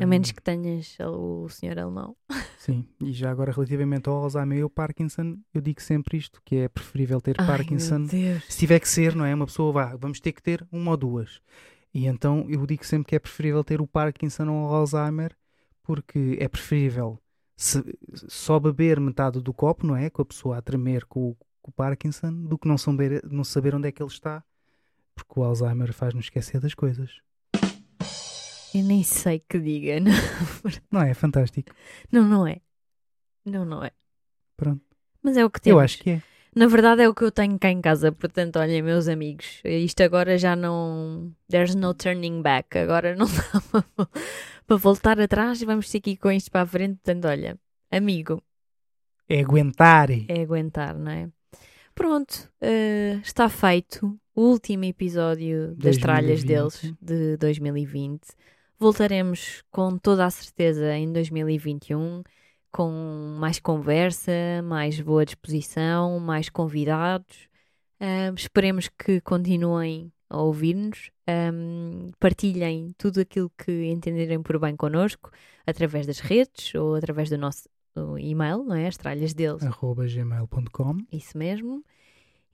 A 0.00 0.06
menos 0.06 0.30
que 0.30 0.40
tenhas 0.40 0.96
o 1.00 1.48
senhor 1.48 1.76
alemão. 1.78 2.16
Sim, 2.58 2.86
e 3.00 3.12
já 3.12 3.30
agora 3.30 3.50
relativamente 3.50 4.08
ao 4.08 4.22
Alzheimer 4.22 4.58
e 4.58 4.62
ao 4.62 4.70
Parkinson, 4.70 5.36
eu 5.52 5.60
digo 5.60 5.82
sempre 5.82 6.16
isto, 6.16 6.40
que 6.44 6.56
é 6.56 6.68
preferível 6.68 7.20
ter 7.20 7.34
Ai, 7.38 7.46
Parkinson. 7.46 8.06
Se 8.06 8.58
tiver 8.58 8.78
que 8.78 8.88
ser, 8.88 9.16
não 9.16 9.24
é? 9.24 9.34
Uma 9.34 9.46
pessoa 9.46 9.72
vá, 9.72 9.96
vamos 9.96 10.20
ter 10.20 10.32
que 10.32 10.42
ter 10.42 10.64
uma 10.70 10.92
ou 10.92 10.96
duas. 10.96 11.40
E 11.92 12.06
então 12.06 12.46
eu 12.48 12.64
digo 12.66 12.84
sempre 12.86 13.08
que 13.08 13.16
é 13.16 13.18
preferível 13.18 13.64
ter 13.64 13.80
o 13.80 13.86
Parkinson 13.86 14.48
ou 14.48 14.70
o 14.70 14.74
Alzheimer, 14.74 15.36
porque 15.88 16.36
é 16.38 16.46
preferível 16.46 17.18
se, 17.56 17.82
só 18.28 18.60
beber 18.60 19.00
metade 19.00 19.40
do 19.40 19.54
copo, 19.54 19.86
não 19.86 19.96
é? 19.96 20.10
Com 20.10 20.20
a 20.20 20.24
pessoa 20.26 20.58
a 20.58 20.60
tremer 20.60 21.06
com, 21.06 21.34
com 21.62 21.70
o 21.70 21.72
Parkinson, 21.72 22.30
do 22.30 22.58
que 22.58 22.68
não 22.68 22.76
saber, 22.76 23.24
não 23.24 23.42
saber 23.42 23.74
onde 23.74 23.88
é 23.88 23.92
que 23.92 24.02
ele 24.02 24.10
está, 24.10 24.44
porque 25.14 25.40
o 25.40 25.42
Alzheimer 25.42 25.94
faz-nos 25.94 26.26
esquecer 26.26 26.60
das 26.60 26.74
coisas. 26.74 27.22
Eu 28.74 28.84
nem 28.84 29.02
sei 29.02 29.42
que 29.48 29.58
diga. 29.58 29.98
Não, 29.98 30.12
não 30.92 31.00
é? 31.00 31.14
Fantástico. 31.14 31.74
Não, 32.12 32.28
não 32.28 32.46
é. 32.46 32.60
Não, 33.42 33.64
não 33.64 33.82
é. 33.82 33.90
Pronto. 34.58 34.84
Mas 35.22 35.38
é 35.38 35.44
o 35.44 35.48
que 35.48 35.58
temos. 35.58 35.74
Eu 35.74 35.80
acho 35.80 35.98
que 36.00 36.10
é. 36.10 36.22
Na 36.54 36.66
verdade 36.66 37.02
é 37.02 37.08
o 37.08 37.14
que 37.14 37.24
eu 37.24 37.30
tenho 37.30 37.58
cá 37.58 37.70
em 37.70 37.80
casa, 37.80 38.10
portanto, 38.10 38.58
olhem, 38.58 38.82
meus 38.82 39.06
amigos, 39.06 39.60
isto 39.64 40.02
agora 40.02 40.36
já 40.38 40.56
não. 40.56 41.32
There's 41.48 41.74
no 41.74 41.94
turning 41.94 42.42
back, 42.42 42.76
agora 42.78 43.14
não 43.14 43.26
dá 43.76 44.06
para, 44.66 44.76
voltar 44.76 45.20
atrás, 45.20 45.62
vamos 45.62 45.88
ter 45.90 46.00
que 46.00 46.10
ir 46.10 46.16
com 46.16 46.30
isto 46.30 46.50
para 46.50 46.62
a 46.62 46.66
frente, 46.66 46.96
portanto, 46.96 47.26
olha, 47.26 47.58
amigo. 47.90 48.42
É 49.28 49.40
aguentar. 49.40 50.10
É 50.10 50.42
aguentar, 50.42 50.98
não 50.98 51.12
é? 51.12 51.28
Pronto, 51.94 52.48
uh, 52.62 53.20
está 53.22 53.48
feito 53.48 54.18
o 54.34 54.42
último 54.42 54.84
episódio 54.84 55.74
das 55.76 55.98
2020. 55.98 56.00
tralhas 56.00 56.44
deles 56.44 56.94
de 57.02 57.36
2020. 57.36 58.20
Voltaremos 58.78 59.64
com 59.70 59.98
toda 59.98 60.24
a 60.24 60.30
certeza 60.30 60.96
em 60.96 61.12
2021 61.12 62.22
com 62.70 63.36
mais 63.38 63.58
conversa, 63.58 64.32
mais 64.64 65.00
boa 65.00 65.24
disposição, 65.24 66.18
mais 66.20 66.48
convidados. 66.48 67.48
Uh, 68.00 68.34
esperemos 68.36 68.88
que 68.88 69.20
continuem 69.20 70.12
a 70.30 70.40
ouvir-nos, 70.42 71.10
um, 71.28 72.10
partilhem 72.20 72.94
tudo 72.98 73.20
aquilo 73.20 73.50
que 73.56 73.86
entenderem 73.86 74.42
por 74.42 74.58
bem 74.58 74.76
connosco 74.76 75.30
através 75.66 76.06
das 76.06 76.20
redes 76.20 76.74
ou 76.74 76.94
através 76.94 77.30
do 77.30 77.38
nosso 77.38 77.68
e-mail, 78.18 78.62
não 78.62 78.76
é? 78.76 78.86
As 78.86 78.96
tralhas 78.96 79.34
deles. 79.34 79.62
Arroba 79.62 80.06
gmail.com. 80.06 80.98
Isso 81.10 81.36
mesmo. 81.36 81.84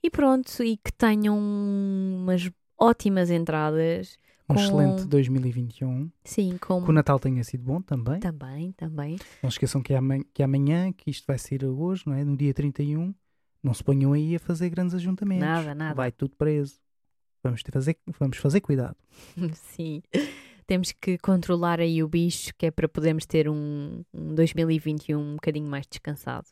E 0.03 0.11
pronto, 0.11 0.62
e 0.62 0.77
que 0.77 0.93
tenham 0.93 1.37
umas 1.37 2.51
ótimas 2.79 3.31
entradas. 3.31 4.19
Um 4.49 4.55
com... 4.55 4.61
excelente 4.61 5.07
2021. 5.07 6.11
Sim, 6.24 6.59
com... 6.59 6.82
que 6.82 6.90
o 6.90 6.92
Natal 6.92 7.18
tenha 7.18 7.42
sido 7.45 7.64
bom 7.64 7.80
também. 7.80 8.20
Também, 8.20 8.72
também. 8.72 9.18
Não 9.42 9.49
esqueçam 9.49 9.82
que, 9.82 9.95
amanhã, 9.95 10.24
que 10.34 10.42
amanhã, 10.42 10.92
que 10.92 11.11
isto 11.11 11.24
vai 11.26 11.38
sair 11.38 11.64
hoje, 11.64 12.03
não 12.07 12.14
é? 12.14 12.24
No 12.24 12.36
dia 12.36 12.53
31, 12.53 13.14
não 13.62 13.72
se 13.72 13.82
ponham 13.82 14.12
aí 14.12 14.36
a 14.36 14.38
fazer 14.38 14.68
grandes 14.68 14.95
ajuntamentos. 14.95 15.47
Nada, 15.47 15.74
nada. 15.74 15.95
Vai 15.95 16.12
tudo 16.12 16.36
preso. 16.36 16.78
Vamos, 17.42 17.62
ter 17.62 17.72
fazer, 17.72 17.99
vamos 18.18 18.36
fazer 18.36 18.61
cuidado. 18.61 18.97
Sim. 19.55 20.03
Temos 20.66 20.92
que 20.92 21.18
controlar 21.18 21.80
aí 21.80 22.03
o 22.03 22.09
bicho, 22.09 22.55
que 22.57 22.66
é 22.66 22.70
para 22.70 22.88
podermos 22.88 23.26
ter 23.26 23.49
um, 23.49 24.03
um 24.12 24.34
2021 24.34 25.18
um 25.18 25.34
bocadinho 25.34 25.68
mais 25.68 25.86
descansado. 25.86 26.49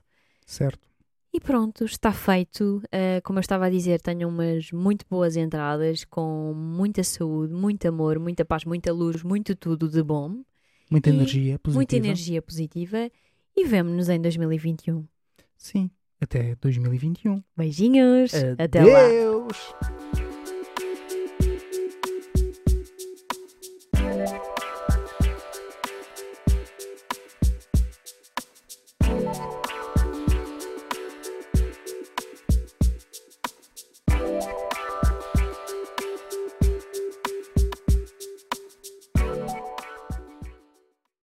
Certo. 0.47 0.92
E 1.35 1.41
pronto, 1.41 1.85
está 1.85 2.13
feito. 2.13 2.83
Uh, 2.87 3.23
como 3.25 3.39
eu 3.39 3.41
estava 3.41 3.67
a 3.67 3.71
dizer, 3.71 4.01
tenho 4.03 4.29
umas 4.29 4.71
muito 4.71 5.07
boas 5.09 5.35
entradas 5.35 6.05
com 6.05 6.53
muita 6.55 7.03
saúde, 7.03 7.55
muito 7.55 7.89
amor, 7.89 8.19
muita 8.19 8.45
paz, 8.45 8.65
muita 8.65 8.93
luz, 8.93 9.23
muito 9.23 9.57
tudo 9.57 9.89
de 9.89 10.03
bom. 10.03 10.43
Muita 10.91 11.09
energia 11.09 11.59
positiva. 11.59 11.79
Muita 11.79 11.97
energia 11.97 12.43
positiva. 12.43 13.11
E 13.57 13.65
vemo-nos 13.65 14.11
em 14.11 14.21
2021. 14.21 15.07
Sim, 15.57 15.91
até 16.21 16.55
2021. 16.57 17.43
Beijinhos. 17.57 18.33
Até 18.59 18.85
lá. 18.85 19.07
Adeus. 19.07 20.22